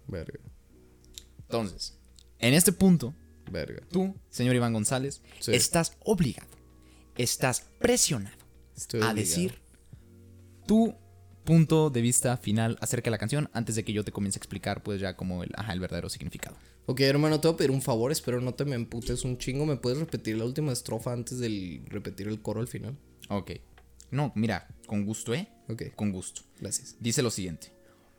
Verga, 0.07 0.39
Entonces, 1.49 1.97
en 2.37 2.53
este 2.53 2.71
punto, 2.71 3.13
verga. 3.51 3.81
tú, 3.91 4.15
señor 4.29 4.55
Iván 4.55 4.73
González, 4.73 5.21
Sí. 5.39 5.51
estás 5.53 5.97
obligado, 6.05 6.47
estás 7.17 7.61
presionado 7.79 8.37
Estoy 8.77 9.01
a 9.01 9.09
obligado. 9.11 9.15
decir 9.27 9.59
tu 10.67 10.93
punto 11.43 11.89
de 11.89 12.01
vista 12.01 12.37
final 12.37 12.77
acerca 12.81 13.05
de 13.05 13.11
la 13.11 13.17
canción 13.17 13.49
antes 13.53 13.75
de 13.75 13.83
que 13.83 13.91
yo 13.93 14.03
te 14.03 14.11
comience 14.11 14.37
a 14.37 14.41
explicar 14.41 14.83
pues 14.83 15.01
ya 15.01 15.15
como 15.15 15.41
el, 15.43 15.49
ajá, 15.55 15.73
el 15.73 15.79
verdadero 15.79 16.07
significado. 16.09 16.55
Ok, 16.85 16.99
hermano, 17.01 17.39
te 17.39 17.47
voy 17.47 17.55
a 17.55 17.57
pedir 17.57 17.71
un 17.71 17.81
favor, 17.81 18.11
espero 18.11 18.39
no 18.41 18.53
te 18.53 18.65
me 18.65 18.75
emputes 18.75 19.23
un 19.23 19.37
chingo. 19.39 19.65
¿Me 19.65 19.75
puedes 19.77 19.97
repetir 19.99 20.37
la 20.37 20.45
última 20.45 20.71
estrofa 20.71 21.11
antes 21.13 21.39
de 21.39 21.81
repetir 21.87 22.27
el 22.27 22.41
coro 22.41 22.59
al 22.61 22.67
final? 22.67 22.97
Ok. 23.29 23.51
No, 24.11 24.31
mira, 24.35 24.67
con 24.87 25.05
gusto, 25.05 25.33
¿eh? 25.33 25.47
Ok, 25.67 25.83
Con 25.95 26.11
gusto. 26.11 26.41
gracias. 26.59 26.95
Dice 26.99 27.21
lo 27.23 27.29
siguiente. 27.31 27.71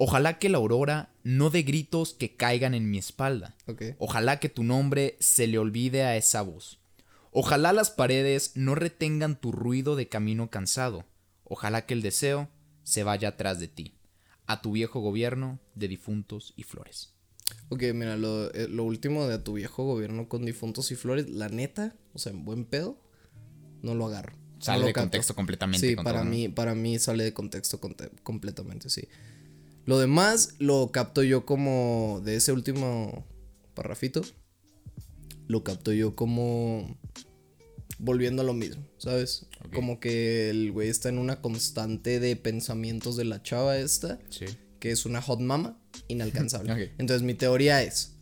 Ojalá 0.02 0.38
que 0.38 0.48
la 0.48 0.56
aurora 0.56 1.12
no 1.24 1.50
dé 1.50 1.62
gritos 1.62 2.14
que 2.14 2.34
caigan 2.34 2.72
en 2.72 2.90
mi 2.90 2.96
espalda. 2.96 3.54
Ok. 3.66 3.82
Ojalá 3.98 4.40
que 4.40 4.48
tu 4.48 4.64
nombre 4.64 5.16
se 5.20 5.46
le 5.46 5.58
olvide 5.58 6.04
a 6.04 6.16
esa 6.16 6.40
voz. 6.40 6.80
Ojalá 7.32 7.74
las 7.74 7.90
paredes 7.90 8.52
no 8.54 8.74
retengan 8.74 9.38
tu 9.38 9.52
ruido 9.52 9.96
de 9.96 10.08
camino 10.08 10.48
cansado. 10.48 11.04
Ojalá 11.44 11.84
que 11.84 11.92
el 11.92 12.00
deseo 12.00 12.48
se 12.82 13.04
vaya 13.04 13.28
atrás 13.28 13.60
de 13.60 13.68
ti. 13.68 13.94
A 14.46 14.62
tu 14.62 14.72
viejo 14.72 15.00
gobierno 15.00 15.60
de 15.74 15.88
difuntos 15.88 16.54
y 16.56 16.62
flores. 16.62 17.12
Ok, 17.68 17.82
mira, 17.92 18.16
lo, 18.16 18.50
eh, 18.54 18.68
lo 18.68 18.84
último 18.84 19.26
de 19.28 19.38
tu 19.38 19.52
viejo 19.52 19.84
gobierno 19.84 20.28
con 20.30 20.46
difuntos 20.46 20.90
y 20.92 20.96
flores, 20.96 21.28
la 21.28 21.50
neta, 21.50 21.94
o 22.14 22.18
sea, 22.18 22.32
en 22.32 22.46
buen 22.46 22.64
pedo, 22.64 22.96
no 23.82 23.94
lo 23.94 24.06
agarro. 24.06 24.32
Sale 24.60 24.78
no 24.78 24.80
lo 24.82 24.86
de 24.86 24.92
contexto 24.94 25.34
completamente. 25.34 25.86
Sí, 25.88 25.94
para 25.94 26.24
mí, 26.24 26.48
para 26.48 26.74
mí 26.74 26.98
sale 26.98 27.22
de 27.24 27.34
contexto 27.34 27.80
conte- 27.80 28.10
completamente, 28.22 28.88
sí. 28.88 29.02
Lo 29.90 29.98
demás 29.98 30.54
lo 30.60 30.92
capto 30.92 31.24
yo 31.24 31.44
como 31.44 32.22
de 32.24 32.36
ese 32.36 32.52
último 32.52 33.26
parrafito. 33.74 34.22
Lo 35.48 35.64
capto 35.64 35.92
yo 35.92 36.14
como 36.14 36.96
volviendo 37.98 38.42
a 38.42 38.44
lo 38.44 38.54
mismo, 38.54 38.86
¿sabes? 38.98 39.46
Como 39.74 39.98
que 39.98 40.48
el 40.48 40.70
güey 40.70 40.88
está 40.88 41.08
en 41.08 41.18
una 41.18 41.40
constante 41.40 42.20
de 42.20 42.36
pensamientos 42.36 43.16
de 43.16 43.24
la 43.24 43.42
chava 43.42 43.78
esta, 43.78 44.20
Sí. 44.28 44.44
que 44.78 44.92
es 44.92 45.06
una 45.06 45.20
hot 45.20 45.40
mama 45.40 45.76
inalcanzable. 46.06 46.92
Entonces 46.98 47.22
mi 47.22 47.34
teoría 47.34 47.82
es, 47.82 48.12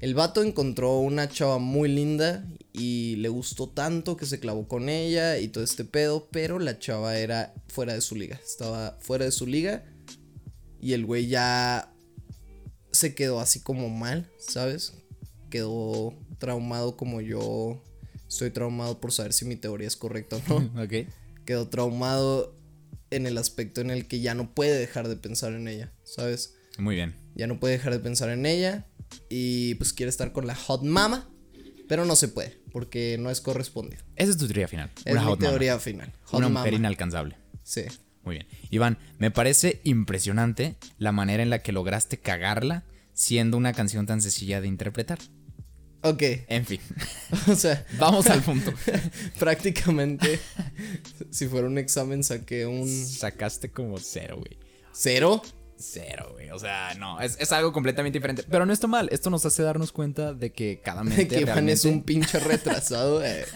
el 0.00 0.14
vato 0.14 0.42
encontró 0.42 1.00
una 1.00 1.28
chava 1.28 1.58
muy 1.58 1.90
linda 1.90 2.48
y 2.72 3.16
le 3.16 3.28
gustó 3.28 3.68
tanto 3.68 4.16
que 4.16 4.24
se 4.24 4.40
clavó 4.40 4.66
con 4.66 4.88
ella 4.88 5.36
y 5.38 5.48
todo 5.48 5.64
este 5.64 5.84
pedo, 5.84 6.30
pero 6.32 6.58
la 6.58 6.78
chava 6.78 7.18
era 7.18 7.52
fuera 7.66 7.92
de 7.92 8.00
su 8.00 8.14
liga, 8.16 8.40
estaba 8.42 8.96
fuera 9.02 9.26
de 9.26 9.32
su 9.32 9.46
liga 9.46 9.84
y 10.80 10.92
el 10.92 11.04
güey 11.06 11.26
ya 11.28 11.92
se 12.92 13.14
quedó 13.14 13.40
así 13.40 13.60
como 13.60 13.88
mal, 13.90 14.30
¿sabes? 14.38 14.94
Quedó 15.50 16.14
traumado 16.38 16.96
como 16.96 17.20
yo 17.20 17.82
estoy 18.28 18.50
traumado 18.50 19.00
por 19.00 19.12
saber 19.12 19.32
si 19.32 19.44
mi 19.44 19.56
teoría 19.56 19.88
es 19.88 19.96
correcta 19.96 20.36
o 20.36 20.60
no. 20.60 20.70
Ok. 20.82 21.08
Quedó 21.44 21.68
traumado 21.68 22.54
en 23.10 23.26
el 23.26 23.38
aspecto 23.38 23.80
en 23.80 23.90
el 23.90 24.06
que 24.06 24.20
ya 24.20 24.34
no 24.34 24.54
puede 24.54 24.78
dejar 24.78 25.08
de 25.08 25.16
pensar 25.16 25.54
en 25.54 25.66
ella, 25.66 25.92
¿sabes? 26.04 26.54
Muy 26.78 26.94
bien. 26.94 27.14
Ya 27.34 27.46
no 27.46 27.58
puede 27.58 27.74
dejar 27.74 27.92
de 27.94 28.00
pensar 28.00 28.28
en 28.28 28.44
ella 28.44 28.86
y 29.30 29.74
pues 29.76 29.92
quiere 29.94 30.10
estar 30.10 30.32
con 30.32 30.46
la 30.46 30.54
hot 30.54 30.82
mama, 30.82 31.28
pero 31.88 32.04
no 32.04 32.16
se 32.16 32.28
puede 32.28 32.58
porque 32.70 33.16
no 33.18 33.30
es 33.30 33.40
correspondido. 33.40 34.02
Esa 34.16 34.32
es 34.32 34.36
tu 34.36 34.46
teoría 34.46 34.68
final. 34.68 34.90
Es 35.06 35.12
Una 35.12 35.22
mi 35.22 35.26
hot 35.28 35.40
mama. 35.40 35.50
teoría 35.50 35.78
final. 35.78 36.12
Hot 36.24 36.38
Una 36.38 36.48
mama. 36.48 36.60
mujer 36.60 36.74
inalcanzable. 36.74 37.36
Sí. 37.64 37.82
Muy 38.28 38.34
bien. 38.36 38.46
Iván, 38.68 38.98
me 39.18 39.30
parece 39.30 39.80
impresionante 39.84 40.76
la 40.98 41.12
manera 41.12 41.42
en 41.42 41.48
la 41.48 41.60
que 41.60 41.72
lograste 41.72 42.18
cagarla 42.18 42.84
siendo 43.14 43.56
una 43.56 43.72
canción 43.72 44.04
tan 44.04 44.20
sencilla 44.20 44.60
de 44.60 44.68
interpretar. 44.68 45.18
Ok. 46.02 46.22
En 46.48 46.66
fin, 46.66 46.78
O 47.48 47.54
sea, 47.54 47.86
vamos 47.98 48.26
al 48.26 48.42
punto. 48.42 48.70
prácticamente 49.38 50.38
si 51.30 51.48
fuera 51.48 51.66
un 51.68 51.78
examen 51.78 52.22
saqué 52.22 52.66
un 52.66 52.86
Sacaste 52.86 53.70
como 53.70 53.96
cero, 53.98 54.36
güey. 54.36 54.58
cero. 54.92 55.40
Cero, 55.78 56.28
güey. 56.34 56.50
O 56.50 56.58
sea, 56.58 56.94
no, 56.98 57.18
es, 57.20 57.38
es 57.40 57.50
algo 57.52 57.72
completamente 57.72 58.18
diferente. 58.18 58.42
Pero 58.50 58.66
no 58.66 58.74
está 58.74 58.86
mal. 58.88 59.08
Esto 59.10 59.30
nos 59.30 59.46
hace 59.46 59.62
darnos 59.62 59.90
cuenta 59.90 60.34
de 60.34 60.50
que 60.52 60.80
cada 60.84 61.02
mente 61.02 61.28
que 61.28 61.40
Iván 61.40 61.70
es 61.70 61.86
un 61.86 62.02
pinche 62.02 62.38
retrasado. 62.40 63.24
eh. 63.24 63.46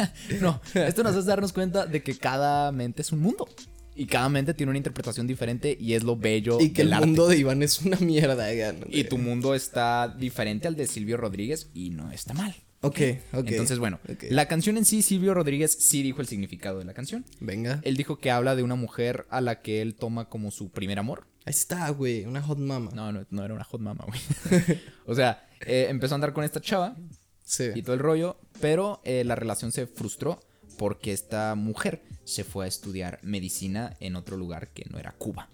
No, 0.40 0.62
esto 0.72 1.02
nos 1.02 1.14
hace 1.14 1.28
darnos 1.28 1.52
cuenta 1.52 1.84
de 1.84 2.02
que 2.02 2.16
cada 2.16 2.72
mente 2.72 3.02
es 3.02 3.12
un 3.12 3.20
mundo. 3.20 3.46
Y 3.94 4.06
cada 4.06 4.28
mente 4.28 4.54
tiene 4.54 4.70
una 4.70 4.78
interpretación 4.78 5.26
diferente 5.26 5.76
y 5.78 5.92
es 5.94 6.02
lo 6.02 6.16
bello 6.16 6.58
Y 6.60 6.70
que 6.70 6.78
del 6.82 6.88
el 6.88 6.92
arte. 6.94 7.06
mundo 7.06 7.28
de 7.28 7.36
Iván 7.38 7.62
es 7.62 7.80
una 7.82 7.98
mierda. 7.98 8.48
Y 8.88 9.04
tu 9.04 9.18
mundo 9.18 9.54
está 9.54 10.08
diferente 10.08 10.66
al 10.68 10.76
de 10.76 10.86
Silvio 10.86 11.16
Rodríguez 11.16 11.68
y 11.74 11.90
no 11.90 12.10
está 12.10 12.32
mal. 12.34 12.54
Ok, 12.84 12.98
ok. 13.32 13.46
Entonces, 13.48 13.78
bueno, 13.78 14.00
la 14.30 14.48
canción 14.48 14.76
en 14.76 14.84
sí, 14.84 15.02
Silvio 15.02 15.34
Rodríguez 15.34 15.76
sí 15.78 16.02
dijo 16.02 16.20
el 16.20 16.26
significado 16.26 16.80
de 16.80 16.84
la 16.84 16.94
canción. 16.94 17.24
Venga. 17.38 17.80
Él 17.84 17.96
dijo 17.96 18.18
que 18.18 18.30
habla 18.32 18.56
de 18.56 18.62
una 18.64 18.74
mujer 18.74 19.24
a 19.30 19.40
la 19.40 19.62
que 19.62 19.82
él 19.82 19.94
toma 19.94 20.28
como 20.28 20.50
su 20.50 20.70
primer 20.70 20.98
amor. 20.98 21.28
Ahí 21.44 21.50
está, 21.52 21.88
güey. 21.90 22.24
Una 22.24 22.42
hot 22.42 22.58
mama. 22.58 22.90
No, 22.94 23.12
no, 23.12 23.24
no 23.30 23.44
era 23.44 23.54
una 23.54 23.62
hot 23.64 23.80
mama, 23.80 24.04
güey. 24.06 24.20
o 25.06 25.14
sea, 25.14 25.46
eh, 25.64 25.86
empezó 25.90 26.14
a 26.14 26.16
andar 26.16 26.32
con 26.32 26.42
esta 26.44 26.60
chava 26.60 26.96
Sí. 27.44 27.66
y 27.74 27.82
todo 27.82 27.94
el 27.94 28.00
rollo, 28.00 28.38
pero 28.60 29.00
eh, 29.04 29.22
la 29.24 29.34
relación 29.34 29.70
se 29.72 29.86
frustró 29.86 30.40
porque 30.76 31.12
esta 31.12 31.54
mujer 31.54 32.02
se 32.24 32.44
fue 32.44 32.64
a 32.64 32.68
estudiar 32.68 33.18
medicina 33.22 33.96
en 34.00 34.16
otro 34.16 34.36
lugar 34.36 34.72
que 34.72 34.84
no 34.90 34.98
era 34.98 35.12
Cuba. 35.12 35.48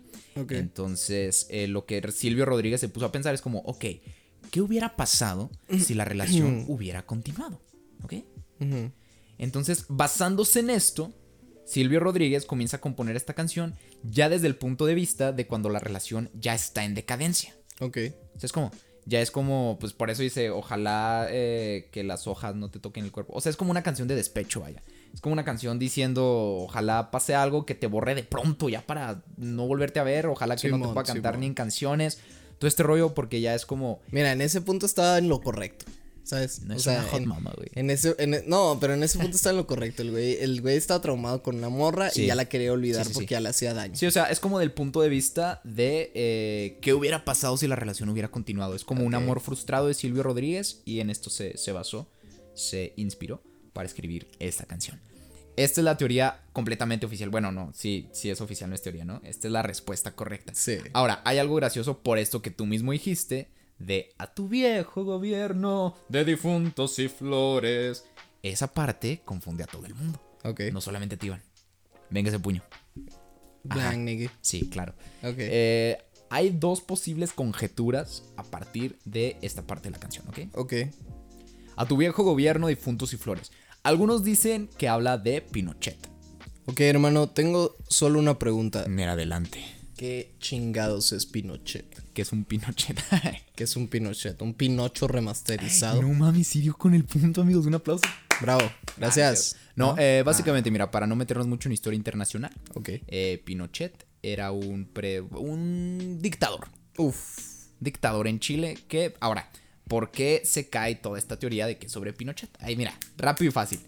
Entonces, 0.51 1.47
eh, 1.51 1.67
lo 1.67 1.85
que 1.85 2.01
Silvio 2.13 2.45
Rodríguez 2.45 2.81
se 2.81 2.89
puso 2.89 3.07
a 3.07 3.13
pensar 3.13 3.35
es 3.35 3.43
como, 3.43 3.59
ok, 3.61 3.85
¿qué 4.51 4.61
hubiera 4.61 4.95
pasado 4.97 5.51
si 5.79 5.95
la 5.95 6.05
relación 6.05 6.65
hubiera 6.69 7.05
continuado? 7.05 7.61
¿Ok? 8.03 8.15
Entonces, 9.39 9.87
basándose 9.89 10.61
en 10.61 10.71
esto, 10.71 11.13
Silvio 11.65 12.01
Rodríguez 12.01 12.47
comienza 12.47 12.79
a 12.79 12.81
componer 12.81 13.17
esta 13.17 13.35
canción 13.35 13.75
ya 14.03 14.29
desde 14.29 14.47
el 14.47 14.57
punto 14.57 14.87
de 14.87 14.95
vista 14.95 15.33
de 15.33 15.47
cuando 15.47 15.69
la 15.69 15.81
relación 15.81 16.31
ya 16.35 16.55
está 16.55 16.85
en 16.85 16.95
decadencia. 16.95 17.55
Ok. 17.81 17.99
O 18.35 18.41
sea, 18.41 18.47
es 18.47 18.53
como, 18.53 18.71
ya 19.05 19.21
es 19.21 19.31
como, 19.31 19.77
pues 19.81 19.93
por 19.93 20.11
eso 20.11 20.23
dice, 20.23 20.51
ojalá 20.51 21.27
eh, 21.31 21.89
que 21.93 22.05
las 22.05 22.27
hojas 22.27 22.55
no 22.55 22.71
te 22.71 22.79
toquen 22.79 23.05
el 23.05 23.13
cuerpo. 23.13 23.33
O 23.35 23.41
sea, 23.41 23.51
es 23.51 23.57
como 23.57 23.71
una 23.71 23.83
canción 23.83 24.09
de 24.09 24.15
despecho, 24.15 24.61
vaya. 24.61 24.83
Es 25.15 25.21
como 25.21 25.33
una 25.33 25.45
canción 25.45 25.79
diciendo, 25.79 26.25
ojalá 26.61 27.11
pase 27.11 27.35
algo 27.35 27.67
que 27.67 27.75
te 27.75 27.87
borre 27.87 28.15
de 28.15 28.23
pronto 28.23 28.69
ya 28.69 28.83
para 28.87 29.23
no 29.37 29.67
volverte 29.67 29.99
a 30.01 30.05
ver, 30.05 30.27
ojalá 30.27 30.57
que 30.57 30.69
no 30.69 30.79
te 30.89 30.93
pueda 30.95 31.05
cantar 31.05 31.39
ni 31.39 31.47
en 31.47 31.55
canciones. 31.55 32.19
Todo 32.59 32.69
este 32.69 32.83
rollo 32.83 33.15
porque 33.15 33.41
ya 33.41 33.55
es 33.55 33.67
como, 33.67 34.01
Mira, 34.11 34.33
en 34.33 34.41
ese 34.41 34.61
punto 34.61 34.87
estaba 34.87 35.19
en 35.19 35.29
lo 35.29 35.41
correcto. 35.41 35.87
¿Sabes? 36.25 36.61
no 36.61 36.75
O 36.75 36.77
es 36.77 36.83
sea, 36.83 37.01
una 37.01 37.09
hot 37.09 37.21
en, 37.23 37.29
mama, 37.29 37.53
güey. 37.57 37.71
en 37.75 37.89
ese, 37.89 38.15
en 38.19 38.35
e- 38.35 38.45
no, 38.47 38.77
pero 38.79 38.93
en 38.93 39.03
ese 39.03 39.19
punto 39.19 39.35
está 39.37 39.49
en 39.49 39.57
lo 39.57 39.67
correcto. 39.67 40.03
El 40.03 40.11
güey, 40.11 40.37
el 40.43 40.61
güey 40.61 40.77
estaba 40.77 41.01
traumado 41.01 41.43
con 41.43 41.57
una 41.57 41.71
morra 41.71 42.11
Sí. 42.11 42.25
y 42.25 42.27
ya 42.27 42.35
la 42.35 42.45
quería 42.45 42.71
olvidar 42.71 43.05
Sí, 43.05 43.09
sí, 43.09 43.15
sí. 43.15 43.21
porque 43.21 43.33
ya 43.35 43.41
le 43.41 43.49
hacía 43.49 43.73
daño. 43.73 43.97
Sí, 43.97 44.05
o 44.05 44.11
sea, 44.11 44.25
es 44.25 44.39
como 44.39 44.59
del 44.59 44.71
punto 44.71 45.01
de 45.01 45.09
vista 45.09 45.63
de 45.65 46.13
eh, 46.15 46.79
qué 46.83 46.93
hubiera 46.93 47.25
pasado 47.25 47.57
si 47.57 47.67
la 47.67 47.77
relación 47.77 48.11
hubiera 48.11 48.31
continuado. 48.31 48.75
Es 48.75 48.85
como 48.85 49.05
un 49.05 49.15
amor 49.15 49.41
frustrado 49.41 49.87
de 49.87 49.95
Silvio 49.95 50.23
Rodríguez 50.23 50.83
y 50.85 51.01
en 51.01 51.09
esto 51.09 51.31
se, 51.31 51.57
se 51.57 51.73
basó, 51.73 52.11
se 52.53 52.93
inspiró 52.97 53.41
para 53.79 53.87
escribir 53.87 54.27
esta 54.41 54.65
canción. 54.65 54.99
Esta 55.55 55.81
es 55.81 55.85
la 55.85 55.97
teoría 55.97 56.43
completamente 56.53 57.07
oficial. 57.07 57.31
Bueno, 57.31 57.53
no, 57.53 57.71
sí, 57.77 58.09
sí 58.13 58.29
es 58.29 58.41
oficial, 58.41 58.69
no 58.69 58.75
es 58.75 58.83
teoría, 58.83 59.05
¿no? 59.05 59.21
Esta 59.23 59.47
es 59.47 59.53
la 59.53 59.63
respuesta 59.63 60.17
correcta. 60.17 60.53
Sí. 60.53 60.79
Ahora, 60.95 61.23
hay 61.25 61.39
algo 61.39 61.55
gracioso 61.55 62.01
por 62.01 62.19
esto 62.19 62.43
que 62.43 62.51
tú 62.51 62.67
mismo 62.67 62.91
dijiste 62.91 63.53
de 63.79 64.13
a 64.19 64.35
tu 64.35 64.49
viejo 64.49 65.05
gobierno 65.05 65.95
de 66.09 66.25
difuntos 66.25 66.99
y 66.99 67.07
flores. 67.09 68.05
Esa 68.43 68.67
parte 68.73 69.21
confunde 69.25 69.63
a 69.63 69.69
todo 69.69 69.87
el 69.87 69.95
mundo, 69.95 70.21
Ok. 70.43 70.63
no 70.73 70.81
solamente 70.81 71.15
a 71.15 71.19
ti, 71.21 71.29
Iván. 71.29 71.43
Venga 72.11 72.31
ese 72.31 72.41
puño. 72.41 72.65
Blank, 73.63 73.99
nigga. 73.99 74.33
Sí, 74.41 74.69
claro. 74.69 74.95
Ok. 75.23 75.37
Eh, 75.39 75.99
hay 76.31 76.51
dos 76.51 76.81
posibles 76.81 77.33
conjeturas 77.33 78.25
a 78.37 78.43
partir 78.43 78.99
de 79.05 79.37
esta 79.41 79.63
parte 79.63 79.85
de 79.89 79.93
la 79.93 80.01
canción, 80.01 80.27
¿ok? 80.27 80.39
ok. 80.57 80.73
A 81.77 81.87
tu 81.87 81.97
viejo 81.97 82.25
gobierno, 82.25 82.67
difuntos 82.67 83.13
y 83.13 83.17
flores. 83.19 83.53
Algunos 83.83 84.23
dicen 84.25 84.69
que 84.79 84.89
habla 84.89 85.19
de 85.19 85.41
Pinochet. 85.41 85.97
Ok, 86.67 86.81
hermano, 86.81 87.29
tengo 87.31 87.77
solo 87.89 88.19
una 88.19 88.39
pregunta. 88.39 88.85
Mira 88.89 89.13
adelante. 89.13 89.65
¿Qué 89.97 90.35
chingados 90.39 91.13
es 91.13 91.27
Pinochet? 91.27 92.03
¿Qué 92.13 92.23
es 92.23 92.33
un 92.33 92.45
Pinochet? 92.45 93.01
¿Qué 93.57 93.65
es 93.65 93.75
un 93.77 93.89
Pinochet? 93.89 94.41
¿Un 94.43 94.55
Pinocho 94.55 95.09
remasterizado? 95.09 96.03
no 96.03 96.09
mames, 96.13 96.47
sirio 96.49 96.77
con 96.77 96.95
el 96.95 97.05
punto, 97.05 97.41
amigos. 97.41 97.67
Un 97.67 97.75
aplauso. 97.75 98.05
Bravo. 98.41 98.71
Gracias. 98.97 99.57
No, 99.75 99.97
eh, 99.99 100.23
básicamente, 100.25 100.71
mira, 100.71 100.91
para 100.91 101.07
no 101.07 101.17
meternos 101.17 101.47
mucho 101.49 101.69
en 101.69 101.73
historia 101.73 101.97
internacional, 101.97 102.53
Ok. 102.75 102.91
eh, 103.09 103.43
Pinochet 103.45 104.07
era 104.23 104.53
un, 104.53 104.85
pre- 104.87 105.21
un 105.23 106.19
dictador. 106.21 106.69
Uf. 106.97 107.67
dictador 107.81 108.27
en 108.29 108.39
Chile 108.41 108.77
que, 108.89 109.15
ahora, 109.21 109.51
¿por 109.89 110.11
qué 110.11 110.43
se 110.45 110.69
cae 110.69 110.95
toda 110.95 111.19
esta 111.19 111.39
teoría 111.39 111.67
de 111.67 111.79
que 111.79 111.89
sobre 111.89 112.13
Pinochet? 112.13 112.51
Ahí 112.61 112.77
mira, 112.77 112.99
rápido 113.17 113.49
y 113.49 113.53
fácil. 113.53 113.81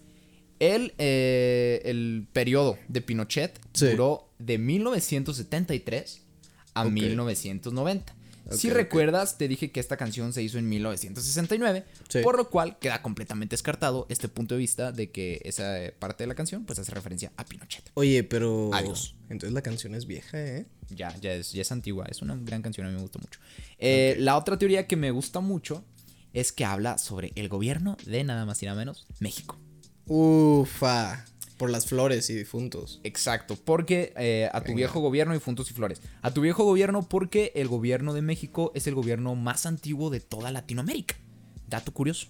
El, 0.59 0.93
eh, 0.97 1.81
el 1.85 2.27
periodo 2.33 2.77
de 2.87 3.01
Pinochet 3.01 3.59
Sí. 3.73 3.87
duró 3.87 4.29
de 4.37 4.57
1973 4.57 6.21
a 6.73 6.83
Ok. 6.85 6.91
1990. 6.91 8.15
Si 8.57 8.69
recuerdas, 8.69 9.37
te 9.37 9.47
dije 9.47 9.71
que 9.71 9.79
esta 9.79 9.97
canción 9.97 10.33
se 10.33 10.41
hizo 10.43 10.57
en 10.57 10.67
1969, 10.69 11.85
Sí. 12.09 12.19
por 12.21 12.37
lo 12.37 12.49
cual 12.49 12.77
queda 12.79 13.01
completamente 13.01 13.53
descartado 13.53 14.05
este 14.09 14.27
punto 14.27 14.55
de 14.55 14.59
vista 14.59 14.91
de 14.91 15.11
que 15.11 15.41
esa 15.43 15.75
parte 15.99 16.23
de 16.23 16.27
la 16.27 16.35
canción 16.35 16.65
pues 16.65 16.79
hace 16.79 16.91
referencia 16.91 17.31
a 17.37 17.45
Pinochet. 17.45 17.91
Oye, 17.95 18.23
pero. 18.23 18.69
Adiós. 18.73 19.15
Entonces 19.29 19.53
la 19.53 19.61
canción 19.61 19.95
es 19.95 20.05
vieja, 20.05 20.39
¿eh? 20.39 20.65
Ya, 20.89 21.15
ya 21.21 21.33
es, 21.33 21.53
ya 21.53 21.61
es 21.61 21.71
antigua, 21.71 22.05
es 22.09 22.21
una 22.21 22.35
gran 22.35 22.61
canción, 22.61 22.85
a 22.85 22.89
mí 22.89 22.95
me 22.95 23.01
gusta 23.01 23.19
mucho. 23.19 23.39
Eh, 23.77 24.15
La 24.19 24.35
otra 24.37 24.57
teoría 24.57 24.87
que 24.87 24.95
me 24.97 25.11
gusta 25.11 25.39
mucho 25.39 25.85
es 26.33 26.51
que 26.51 26.65
habla 26.65 26.97
sobre 26.97 27.31
el 27.35 27.47
gobierno 27.49 27.97
de 28.05 28.23
nada 28.23 28.45
más 28.45 28.61
y 28.63 28.65
nada 28.65 28.77
menos 28.77 29.07
México. 29.19 29.57
Ufa. 30.07 31.25
Por 31.61 31.69
las 31.69 31.85
flores 31.85 32.27
y 32.31 32.35
difuntos. 32.35 32.99
Exacto, 33.03 33.55
porque 33.55 34.13
eh, 34.17 34.49
a 34.51 34.61
tu 34.61 34.69
Venga. 34.69 34.77
viejo 34.77 34.99
gobierno 34.99 35.35
y 35.35 35.39
Funtos 35.39 35.69
y 35.69 35.75
Flores. 35.75 36.01
A 36.23 36.33
tu 36.33 36.41
viejo 36.41 36.63
gobierno 36.63 37.03
porque 37.07 37.51
el 37.53 37.67
gobierno 37.67 38.15
de 38.15 38.23
México 38.23 38.71
es 38.73 38.87
el 38.87 38.95
gobierno 38.95 39.35
más 39.35 39.67
antiguo 39.67 40.09
de 40.09 40.21
toda 40.21 40.49
Latinoamérica. 40.51 41.17
Dato 41.67 41.93
curioso. 41.93 42.25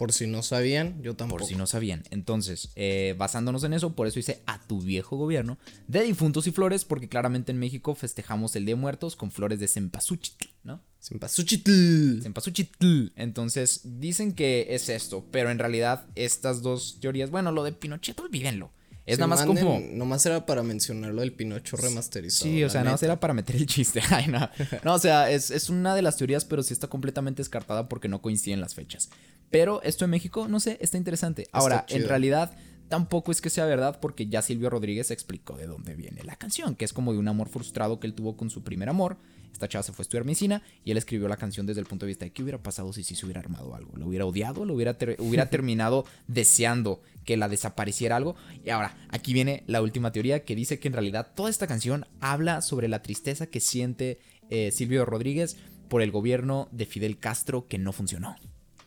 Por 0.00 0.14
si 0.14 0.26
no 0.26 0.42
sabían, 0.42 1.02
yo 1.02 1.14
tampoco. 1.14 1.40
Por 1.40 1.48
si 1.48 1.56
no 1.56 1.66
sabían. 1.66 2.04
Entonces, 2.08 2.70
eh, 2.74 3.14
basándonos 3.18 3.64
en 3.64 3.74
eso, 3.74 3.94
por 3.94 4.06
eso 4.06 4.18
hice 4.18 4.42
a 4.46 4.58
tu 4.66 4.80
viejo 4.80 5.18
gobierno 5.18 5.58
de 5.88 6.00
difuntos 6.04 6.46
y 6.46 6.52
flores, 6.52 6.86
porque 6.86 7.10
claramente 7.10 7.52
en 7.52 7.58
México 7.58 7.94
festejamos 7.94 8.56
el 8.56 8.64
Día 8.64 8.76
de 8.76 8.80
Muertos 8.80 9.14
con 9.14 9.30
flores 9.30 9.60
de 9.60 9.68
cempasúchil, 9.68 10.54
¿no? 10.64 10.80
Cempasúchitl. 11.02 12.22
Cempasúchil. 12.22 13.12
Entonces, 13.14 13.82
dicen 13.84 14.32
que 14.32 14.68
es 14.70 14.88
esto, 14.88 15.26
pero 15.30 15.50
en 15.50 15.58
realidad 15.58 16.06
estas 16.14 16.62
dos 16.62 16.98
teorías, 17.02 17.30
bueno, 17.30 17.52
lo 17.52 17.62
de 17.62 17.72
Pinochet, 17.72 18.18
olvídenlo. 18.20 18.72
Es 19.10 19.16
Sí, 19.16 19.20
nada 19.20 19.26
más 19.28 19.46
manden- 19.46 19.60
como... 19.64 19.80
Nomás 19.92 20.24
era 20.26 20.46
para 20.46 20.62
mencionar 20.62 21.12
lo 21.12 21.20
del 21.20 21.32
Pinocho 21.32 21.76
remasterizado. 21.76 22.50
Sí, 22.50 22.64
o 22.64 22.70
sea, 22.70 22.80
nada 22.82 22.92
más 22.94 23.02
era 23.02 23.18
para 23.20 23.34
meter 23.34 23.56
el 23.56 23.66
chiste. 23.66 24.00
Ay, 24.10 24.28
no. 24.28 24.48
No, 24.84 24.94
o 24.94 24.98
sea, 24.98 25.30
es, 25.30 25.50
es 25.50 25.68
una 25.70 25.94
de 25.94 26.02
las 26.02 26.16
teorías, 26.16 26.44
pero 26.44 26.62
sí 26.62 26.72
está 26.72 26.86
completamente 26.86 27.40
descartada 27.40 27.88
porque 27.88 28.08
no 28.08 28.22
coinciden 28.22 28.60
las 28.60 28.74
fechas. 28.74 29.10
Pero 29.50 29.82
esto 29.82 30.04
en 30.04 30.10
México, 30.12 30.48
no 30.48 30.60
sé, 30.60 30.78
está 30.80 30.96
interesante. 30.96 31.48
Ahora, 31.52 31.84
en 31.88 32.06
realidad, 32.08 32.52
tampoco 32.88 33.32
es 33.32 33.40
que 33.40 33.50
sea 33.50 33.64
verdad 33.66 33.98
porque 34.00 34.26
ya 34.26 34.42
Silvio 34.42 34.70
Rodríguez 34.70 35.10
explicó 35.10 35.56
de 35.56 35.66
dónde 35.66 35.94
viene 35.94 36.22
la 36.24 36.36
canción, 36.36 36.74
que 36.76 36.84
es 36.84 36.92
como 36.92 37.12
de 37.12 37.18
un 37.18 37.28
amor 37.28 37.48
frustrado 37.48 37.98
que 38.00 38.06
él 38.06 38.14
tuvo 38.14 38.36
con 38.36 38.48
su 38.50 38.62
primer 38.62 38.88
amor. 38.88 39.16
Esta 39.52 39.68
chava 39.68 39.82
se 39.82 39.92
fue 39.92 40.02
a 40.02 40.04
estudiar 40.04 40.24
medicina 40.24 40.62
y 40.84 40.90
él 40.90 40.96
escribió 40.96 41.28
la 41.28 41.36
canción 41.36 41.66
desde 41.66 41.80
el 41.80 41.86
punto 41.86 42.06
de 42.06 42.08
vista 42.10 42.24
de 42.24 42.32
qué 42.32 42.42
hubiera 42.42 42.62
pasado 42.62 42.92
si 42.92 43.02
sí 43.04 43.14
se 43.14 43.26
hubiera 43.26 43.40
armado 43.40 43.74
algo. 43.74 43.96
¿Lo 43.96 44.06
hubiera 44.06 44.24
odiado? 44.26 44.64
¿Lo 44.64 44.74
hubiera, 44.74 44.96
ter- 44.96 45.16
hubiera 45.20 45.50
terminado 45.50 46.04
deseando 46.28 47.02
que 47.24 47.36
la 47.36 47.48
desapareciera 47.48 48.16
algo? 48.16 48.36
Y 48.64 48.70
ahora, 48.70 48.96
aquí 49.10 49.32
viene 49.34 49.64
la 49.66 49.82
última 49.82 50.12
teoría 50.12 50.44
que 50.44 50.56
dice 50.56 50.78
que 50.78 50.88
en 50.88 50.94
realidad 50.94 51.32
toda 51.34 51.50
esta 51.50 51.66
canción 51.66 52.06
habla 52.20 52.62
sobre 52.62 52.88
la 52.88 53.02
tristeza 53.02 53.46
que 53.46 53.60
siente 53.60 54.18
eh, 54.48 54.70
Silvio 54.72 55.04
Rodríguez 55.04 55.56
por 55.88 56.00
el 56.02 56.10
gobierno 56.10 56.68
de 56.72 56.86
Fidel 56.86 57.18
Castro 57.18 57.66
que 57.68 57.76
no 57.78 57.92
funcionó. 57.92 58.36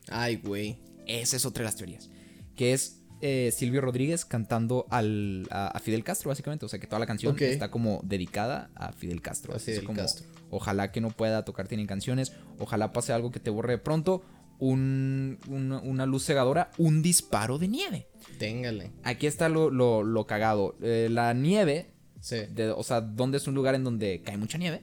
Ay, 0.09 0.37
güey. 0.37 0.79
Esa 1.05 1.35
es 1.37 1.45
otra 1.45 1.61
de 1.61 1.65
las 1.65 1.75
teorías. 1.75 2.09
Que 2.55 2.73
es 2.73 3.02
eh, 3.25 3.51
Silvio 3.53 3.79
Rodríguez 3.79 4.25
cantando 4.25 4.85
al, 4.89 5.47
a, 5.49 5.67
a 5.69 5.79
Fidel 5.79 6.03
Castro, 6.03 6.27
básicamente. 6.27 6.65
O 6.65 6.69
sea 6.69 6.77
que 6.77 6.87
toda 6.87 6.99
la 6.99 7.05
canción 7.05 7.37
está 7.39 7.71
como 7.71 8.01
dedicada 8.03 8.69
a 8.75 8.91
Fidel 8.91 9.21
Castro. 9.21 9.53
A 9.53 9.57
es 9.57 9.79
como, 9.81 9.97
Castro. 9.97 10.25
Ojalá 10.49 10.91
que 10.91 10.99
no 10.99 11.09
pueda 11.09 11.45
tocar 11.45 11.69
tienen 11.69 11.87
canciones. 11.87 12.33
Ojalá 12.59 12.91
pase 12.91 13.13
algo 13.13 13.31
que 13.31 13.39
te 13.39 13.49
borre 13.49 13.73
de 13.73 13.77
pronto. 13.77 14.23
Un- 14.59 15.39
un- 15.47 15.71
una 15.71 16.05
luz 16.05 16.25
cegadora. 16.25 16.69
Un 16.77 17.01
disparo 17.01 17.57
de 17.59 17.69
nieve. 17.69 18.07
Téngale. 18.39 18.91
Aquí 19.03 19.25
está 19.25 19.47
lo, 19.47 19.69
lo- 19.69 20.03
lo 20.03 20.27
cagado. 20.27 20.75
Eh, 20.81 21.07
la 21.09 21.33
nieve. 21.33 21.91
Sí. 22.19 22.37
de- 22.53 22.71
o 22.71 22.83
sea, 22.83 22.99
¿dónde 23.01 23.37
es 23.37 23.47
un 23.47 23.55
lugar 23.55 23.73
en 23.75 23.83
donde 23.85 24.21
cae 24.21 24.37
mucha 24.37 24.57
nieve? 24.57 24.81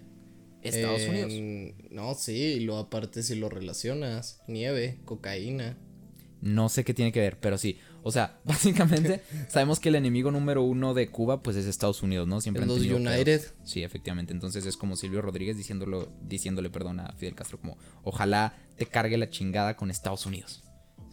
Estados 0.62 1.06
Unidos. 1.06 1.32
No, 1.90 2.14
sí, 2.14 2.60
lo 2.60 2.76
aparte 2.78 3.22
si 3.22 3.34
lo 3.34 3.48
relacionas. 3.48 4.40
Nieve, 4.46 4.98
cocaína. 5.04 5.76
No 6.42 6.68
sé 6.70 6.84
qué 6.84 6.94
tiene 6.94 7.12
que 7.12 7.20
ver, 7.20 7.38
pero 7.38 7.56
sí. 7.58 7.78
O 8.02 8.10
sea, 8.12 8.38
básicamente 8.44 9.22
sabemos 9.48 9.80
que 9.80 9.88
el 9.90 9.94
enemigo 9.96 10.30
número 10.30 10.62
uno 10.62 10.94
de 10.94 11.08
Cuba 11.08 11.42
pues 11.42 11.56
es 11.56 11.66
Estados 11.66 12.02
Unidos, 12.02 12.26
¿no? 12.28 12.40
Siempre 12.40 12.66
Los 12.66 12.80
United. 12.80 13.24
pedos. 13.24 13.54
Sí, 13.64 13.82
efectivamente. 13.82 14.32
Entonces 14.32 14.66
es 14.66 14.76
como 14.76 14.96
Silvio 14.96 15.22
Rodríguez 15.22 15.56
diciéndolo, 15.56 16.10
diciéndole, 16.22 16.70
perdón, 16.70 17.00
a 17.00 17.12
Fidel 17.12 17.34
Castro 17.34 17.58
como, 17.60 17.76
ojalá 18.04 18.54
te 18.76 18.86
cargue 18.86 19.16
la 19.18 19.30
chingada 19.30 19.76
con 19.76 19.90
Estados 19.90 20.26
Unidos. 20.26 20.62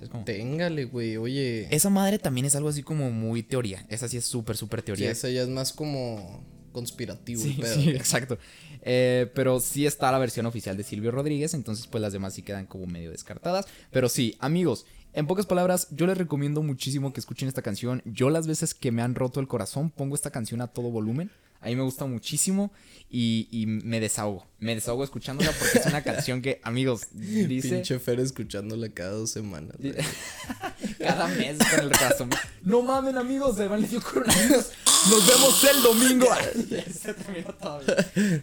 Es 0.02 0.10
como... 0.10 0.24
Téngale, 0.26 0.86
güey. 0.86 1.18
Oye. 1.18 1.68
Esa 1.76 1.90
madre 1.90 2.20
también 2.20 2.46
es 2.46 2.56
algo 2.56 2.70
así 2.70 2.84
como 2.84 3.10
muy 3.12 3.42
teoría. 3.44 3.86
Esa 3.90 4.08
sí 4.08 4.18
es 4.18 4.26
súper, 4.26 4.56
súper 4.56 4.82
Sí, 4.82 4.86
teoría. 4.86 5.12
esa 5.12 5.30
ya 5.30 5.42
es 5.42 5.50
más 5.50 5.74
como 5.74 6.46
conspirativo. 6.72 7.42
Sí, 7.42 7.56
el 7.58 7.62
pedo, 7.64 7.76
sí, 7.82 7.90
¿ok? 7.90 7.96
exacto. 7.96 8.38
Eh, 8.84 9.30
pero 9.34 9.60
sí 9.60 9.86
está 9.86 10.12
la 10.12 10.20
versión 10.20 10.46
oficial 10.46 10.78
de 10.78 10.84
Silvio 10.84 11.12
Rodríguez, 11.12 11.54
entonces 11.56 11.88
pues 11.88 12.02
las 12.02 12.14
demás 12.14 12.36
sí 12.36 12.44
quedan 12.44 12.68
como 12.68 12.86
medio 12.86 13.10
descartadas. 13.12 13.66
Pero 13.92 14.08
sí, 14.08 14.36
amigos, 14.40 14.86
en 15.18 15.26
pocas 15.26 15.48
palabras, 15.48 15.88
yo 15.90 16.06
les 16.06 16.16
recomiendo 16.16 16.62
muchísimo 16.62 17.12
que 17.12 17.20
escuchen 17.20 17.48
esta 17.48 17.64
canción. 17.64 18.04
Yo 18.06 18.30
las 18.30 18.46
veces 18.46 18.76
que 18.76 18.92
me 18.92 19.02
han 19.02 19.16
roto 19.16 19.40
el 19.40 19.48
corazón 19.48 19.90
pongo 19.90 20.14
esta 20.14 20.30
canción 20.30 20.62
a 20.62 20.68
todo 20.68 20.92
volumen. 20.92 21.32
A 21.60 21.70
mí 21.70 21.76
me 21.76 21.82
gusta 21.82 22.06
muchísimo 22.06 22.72
y, 23.10 23.48
y 23.50 23.66
me 23.66 24.00
desahogo. 24.00 24.46
Me 24.60 24.76
desahogo 24.76 25.04
escuchándola 25.04 25.52
porque 25.54 25.80
es 25.80 25.88
una 25.88 26.04
canción 26.04 26.44
que, 26.44 26.62
amigos, 26.62 27.08
dice... 27.14 27.70
Pinche 27.70 27.98
Fer 27.98 28.20
escuchándola 28.20 28.90
cada 28.90 29.10
dos 29.14 29.32
semanas. 29.32 29.76
Cada 31.00 31.28
mes 31.30 31.58
con 31.58 31.80
el 31.80 31.90
corazón. 31.90 32.30
No 32.62 32.84
mamen, 32.84 33.18
amigos, 33.18 33.58
se 33.58 33.68
van 33.68 33.88
dio 33.90 34.00
coronavirus. 34.00 34.70
Nos 35.10 35.28
vemos 35.28 35.64
el 35.64 35.82
domingo. 35.82 36.28
Se 36.94 37.16
terminó 37.16 37.56
todo. 37.56 37.82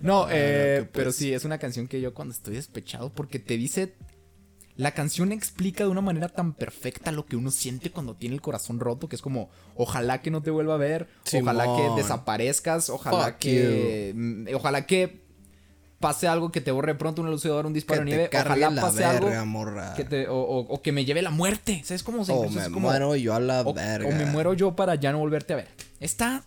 No, 0.00 0.26
eh, 0.28 0.78
qué 0.78 0.80
pues. 0.80 0.90
pero 0.92 1.12
sí, 1.12 1.32
es 1.32 1.44
una 1.44 1.58
canción 1.58 1.86
que 1.86 2.00
yo 2.00 2.14
cuando 2.14 2.34
estoy 2.34 2.56
despechado, 2.56 3.12
porque 3.12 3.38
te 3.38 3.56
dice. 3.56 3.94
La 4.76 4.90
canción 4.92 5.30
explica 5.30 5.84
de 5.84 5.90
una 5.90 6.00
manera 6.00 6.28
tan 6.28 6.52
perfecta 6.52 7.12
lo 7.12 7.24
que 7.26 7.36
uno 7.36 7.50
siente 7.52 7.90
cuando 7.92 8.14
tiene 8.16 8.34
el 8.34 8.40
corazón 8.40 8.80
roto, 8.80 9.08
que 9.08 9.14
es 9.14 9.22
como, 9.22 9.48
ojalá 9.76 10.20
que 10.20 10.30
no 10.32 10.42
te 10.42 10.50
vuelva 10.50 10.74
a 10.74 10.78
ver, 10.78 11.08
ojalá 11.40 11.64
que 11.76 12.02
desaparezcas, 12.02 12.90
ojalá 12.90 13.26
Fuck 13.26 13.36
que. 13.38 14.12
mm, 14.16 14.46
Ojalá 14.54 14.84
que 14.86 15.22
pase 16.00 16.26
algo 16.26 16.50
que 16.50 16.60
te 16.60 16.70
borre 16.72 16.94
pronto 16.96 17.22
una 17.22 17.30
lucidadora, 17.30 17.66
un 17.68 17.72
disparo 17.72 18.00
Que 18.04 18.10
de 18.10 18.16
nieve, 18.16 18.30
ojalá 18.36 18.70
la 18.70 18.82
pase 18.82 19.04
algo 19.04 19.46
morra. 19.46 19.94
que 19.94 20.04
te- 20.04 20.28
o, 20.28 20.34
o- 20.36 20.58
o 20.74 20.82
que 20.82 20.90
me 20.92 21.04
lleve 21.04 21.22
la 21.22 21.30
muerte. 21.30 21.80
¿Sabes 21.84 22.02
cómo? 22.02 22.22
O 22.22 22.24
sea, 22.24 22.34
O 22.34 22.50
me 22.50 22.64
como- 22.64 22.80
muero 22.80 23.14
yo 23.16 23.32
a 23.34 23.40
la 23.40 23.62
o, 23.62 23.72
verga. 23.72 24.08
o 24.08 24.12
me 24.12 24.26
muero 24.26 24.54
yo 24.54 24.74
para 24.76 24.96
ya 24.96 25.12
no 25.12 25.18
volverte 25.20 25.52
a 25.52 25.56
ver. 25.56 25.68
Está. 26.00 26.44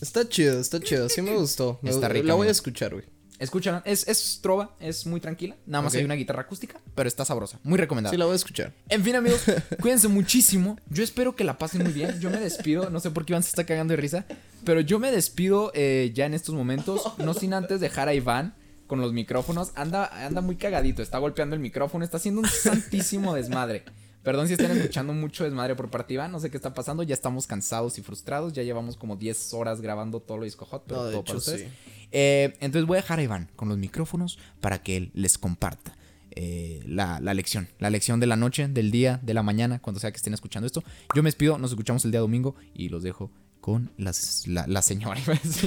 Está 0.00 0.26
chido, 0.28 0.58
está 0.60 0.80
chido. 0.80 1.08
Sí 1.10 1.20
me 1.20 1.36
gustó. 1.36 1.78
Está 1.82 2.08
rica, 2.08 2.26
La 2.26 2.34
voy 2.34 2.48
a 2.48 2.52
escuchar, 2.52 2.94
güey. 2.94 3.04
Escúchala. 3.40 3.82
Es, 3.86 4.06
es 4.06 4.38
trova, 4.42 4.76
es 4.78 5.06
muy 5.06 5.18
tranquila. 5.18 5.56
Nada 5.66 5.82
más 5.82 5.94
hay 5.94 6.04
una 6.04 6.14
guitarra 6.14 6.42
acústica, 6.42 6.78
pero 6.94 7.08
está 7.08 7.24
sabrosa. 7.24 7.58
Muy 7.62 7.78
recomendada. 7.78 8.12
Sí, 8.12 8.18
la 8.18 8.26
voy 8.26 8.34
a 8.34 8.36
escuchar. 8.36 8.74
En 8.90 9.02
fin, 9.02 9.16
amigos, 9.16 9.42
cuídense 9.80 10.08
muchísimo. 10.08 10.78
Yo 10.90 11.02
espero 11.02 11.34
que 11.34 11.42
la 11.42 11.56
pasen 11.56 11.82
muy 11.82 11.92
bien. 11.92 12.20
Yo 12.20 12.28
me 12.28 12.38
despido. 12.38 12.90
No 12.90 13.00
sé 13.00 13.10
por 13.10 13.24
qué 13.24 13.32
Iván 13.32 13.42
se 13.42 13.48
está 13.48 13.64
cagando 13.64 13.92
de 13.92 13.96
risa. 13.96 14.26
Pero 14.64 14.80
yo 14.82 14.98
me 14.98 15.10
despido 15.10 15.72
eh, 15.74 16.12
ya 16.14 16.26
en 16.26 16.34
estos 16.34 16.54
momentos. 16.54 17.14
No 17.16 17.32
sin 17.32 17.54
antes 17.54 17.80
dejar 17.80 18.08
a 18.08 18.14
Iván 18.14 18.54
con 18.86 19.00
los 19.00 19.14
micrófonos. 19.14 19.72
Anda, 19.74 20.26
anda 20.26 20.42
muy 20.42 20.56
cagadito. 20.56 21.00
Está 21.00 21.16
golpeando 21.16 21.56
el 21.56 21.62
micrófono. 21.62 22.04
Está 22.04 22.18
haciendo 22.18 22.42
un 22.42 22.48
santísimo 22.48 23.34
desmadre. 23.34 23.84
Perdón 24.22 24.46
si 24.48 24.52
están 24.54 24.70
escuchando 24.76 25.12
mucho 25.14 25.44
desmadre 25.44 25.74
por 25.76 25.90
parte 25.90 26.08
de 26.08 26.14
Iván. 26.14 26.30
No 26.32 26.40
sé 26.40 26.50
qué 26.50 26.56
está 26.56 26.74
pasando. 26.74 27.02
Ya 27.02 27.14
estamos 27.14 27.46
cansados 27.46 27.98
y 27.98 28.02
frustrados. 28.02 28.52
Ya 28.52 28.62
llevamos 28.62 28.96
como 28.96 29.16
10 29.16 29.54
horas 29.54 29.80
grabando 29.80 30.20
todo 30.20 30.38
lo 30.38 30.44
disco 30.44 30.64
hot. 30.66 30.84
Pero 30.86 31.00
No, 31.00 31.06
de 31.06 31.12
todo 31.12 31.24
para 31.24 31.38
hecho, 31.38 31.38
ustedes. 31.38 31.60
sí. 31.62 32.06
Eh, 32.12 32.54
entonces 32.60 32.86
voy 32.86 32.98
a 32.98 33.00
dejar 33.02 33.18
a 33.18 33.22
Iván 33.22 33.50
con 33.56 33.68
los 33.68 33.78
micrófonos 33.78 34.38
para 34.60 34.82
que 34.82 34.96
él 34.96 35.10
les 35.14 35.38
comparta 35.38 35.96
eh, 36.32 36.82
la, 36.86 37.18
la 37.20 37.32
lección. 37.34 37.68
La 37.78 37.88
lección 37.88 38.20
de 38.20 38.26
la 38.26 38.36
noche, 38.36 38.68
del 38.68 38.90
día, 38.90 39.20
de 39.22 39.32
la 39.32 39.42
mañana, 39.42 39.78
cuando 39.80 40.00
sea 40.00 40.10
que 40.12 40.16
estén 40.18 40.34
escuchando 40.34 40.66
esto. 40.66 40.82
Yo 41.14 41.22
me 41.22 41.28
despido, 41.28 41.56
nos 41.58 41.70
escuchamos 41.70 42.04
el 42.04 42.10
día 42.10 42.20
domingo 42.20 42.54
y 42.74 42.88
los 42.88 43.02
dejo 43.02 43.30
con 43.60 43.90
las- 43.96 44.46
la, 44.46 44.66
la 44.66 44.82
señora, 44.82 45.20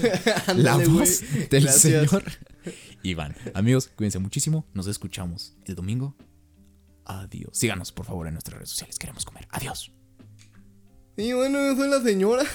la 0.56 0.78
voz 0.78 1.22
del 1.50 1.64
Gracias. 1.64 1.76
señor 1.82 2.24
Iván. 3.04 3.36
Amigos, 3.54 3.90
cuídense 3.96 4.20
muchísimo. 4.20 4.66
Nos 4.74 4.88
escuchamos 4.88 5.54
el 5.66 5.76
domingo. 5.76 6.16
Adiós. 7.06 7.50
Síganos, 7.58 7.92
por 7.92 8.06
favor, 8.06 8.28
en 8.28 8.34
nuestras 8.34 8.56
redes 8.58 8.70
sociales. 8.70 8.98
Queremos 9.00 9.26
comer. 9.26 9.48
Adiós. 9.52 9.92
Y 11.18 11.34
bueno, 11.34 11.60
yo 11.60 11.76
soy 11.76 11.90
la 11.90 12.02
señora. 12.02 12.44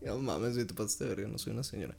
No 0.00 0.16
mames, 0.20 0.54
güey, 0.54 0.64
te 0.64 0.74
pasaste 0.74 1.04
de 1.04 1.10
verga, 1.10 1.28
no 1.28 1.38
soy 1.38 1.52
una 1.52 1.64
señora. 1.64 1.96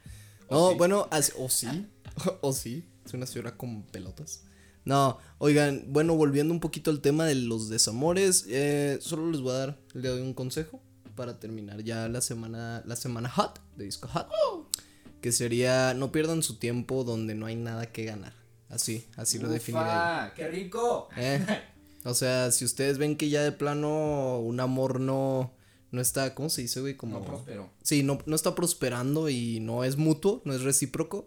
No, 0.49 0.73
bueno, 0.75 1.08
así- 1.12 1.34
o 1.38 1.49
sí. 1.49 1.67
O 2.41 2.54
sí, 2.54 2.88
soy 3.06 3.17
una 3.17 3.25
señora 3.28 3.56
con 3.58 3.84
pelotas. 3.84 4.45
No, 4.86 5.19
oigan, 5.38 5.84
bueno, 5.89 6.15
volviendo 6.15 6.54
un 6.54 6.62
poquito 6.62 6.91
al 6.91 7.02
tema 7.02 7.25
de 7.25 7.36
los 7.36 7.67
desamores, 7.69 8.45
eh, 8.47 8.97
solo 9.02 9.30
les 9.30 9.41
voy 9.41 9.52
a 9.52 9.58
dar 9.58 9.80
de 9.93 10.10
hoy 10.10 10.21
un 10.21 10.34
consejo 10.34 10.82
para 11.15 11.39
terminar 11.39 11.84
ya 11.84 12.08
la 12.08 12.21
semana, 12.21 12.82
la 12.86 12.95
semana 12.95 13.30
hot 13.30 13.60
de 13.75 13.84
Disco 13.84 14.08
Hot. 14.08 14.28
Que 15.21 15.34
sería, 15.34 15.93
no 15.93 16.12
pierdan 16.13 16.41
su 16.41 16.56
tiempo 16.58 17.04
donde 17.04 17.36
no 17.36 17.45
hay 17.45 17.58
nada 17.58 17.86
que 17.91 18.06
ganar. 18.06 18.34
Así, 18.69 19.08
así 19.17 19.38
lo 19.39 19.49
definiría 19.49 20.30
yo. 20.30 20.34
¡Qué 20.36 20.47
rico! 20.47 21.10
Eh, 21.17 21.45
O 22.06 22.14
sea, 22.14 22.52
si 22.52 22.66
ustedes 22.66 22.98
ven 22.98 23.18
que 23.18 23.30
ya 23.30 23.44
de 23.44 23.52
plano 23.52 24.40
un 24.40 24.60
amor 24.60 25.00
no, 25.00 25.54
no 25.92 26.02
está, 26.02 26.34
¿cómo 26.34 26.50
se 26.50 26.62
dice, 26.62 26.82
güey? 26.82 26.96
Como... 26.96 27.20
No 27.20 27.26
prosperó. 27.26 27.70
Sí, 27.84 28.04
no, 28.04 28.20
no 28.26 28.36
está 28.36 28.56
prosperando 28.56 29.30
y 29.30 29.60
no 29.60 29.84
es 29.84 29.98
mutuo, 29.98 30.42
no 30.46 30.54
es 30.54 30.62
recíproco. 30.62 31.26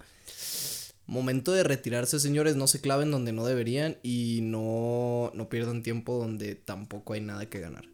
Momento 1.07 1.53
de 1.53 1.65
retirarse, 1.65 2.21
señores, 2.21 2.57
no 2.57 2.67
se 2.67 2.81
claven 2.81 3.11
donde 3.11 3.33
no 3.33 3.45
deberían 3.45 3.99
y 4.03 4.41
no, 4.43 5.31
no 5.35 5.49
pierdan 5.49 5.83
tiempo 5.83 6.17
donde 6.17 6.55
tampoco 6.55 7.13
hay 7.13 7.21
nada 7.21 7.47
que 7.51 7.61
ganar. 7.61 7.85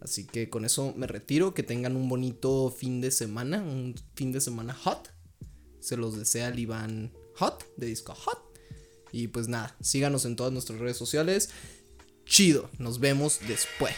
Así 0.00 0.26
que 0.26 0.48
con 0.48 0.64
eso 0.64 0.94
me 0.96 1.06
retiro, 1.06 1.52
que 1.52 1.62
tengan 1.62 1.96
un 1.96 2.08
bonito 2.08 2.70
fin 2.70 3.00
de 3.00 3.10
semana, 3.10 3.60
un 3.62 3.94
fin 4.14 4.32
de 4.32 4.40
semana 4.40 4.72
hot. 4.72 5.10
Se 5.80 5.96
los 5.96 6.16
desea 6.16 6.48
el 6.48 6.58
Iván 6.58 7.12
Hot, 7.36 7.66
de 7.76 7.86
Disco 7.86 8.14
Hot. 8.14 8.38
Y 9.12 9.28
pues 9.28 9.48
nada, 9.48 9.76
síganos 9.80 10.24
en 10.24 10.36
todas 10.36 10.52
nuestras 10.52 10.78
redes 10.78 10.96
sociales 10.96 11.50
chido. 12.30 12.70
Nos 12.78 12.98
vemos 12.98 13.40
después. 13.46 13.94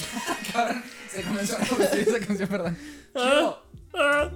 Cabrón, 0.52 0.82
se 1.10 1.22
comenzó 1.22 1.56
a 1.58 1.84
esa 1.96 2.20
canción, 2.20 2.48
¿verdad? 2.48 2.74
Ah, 3.14 3.20
chido. 3.20 3.62
Ah. 3.94 4.30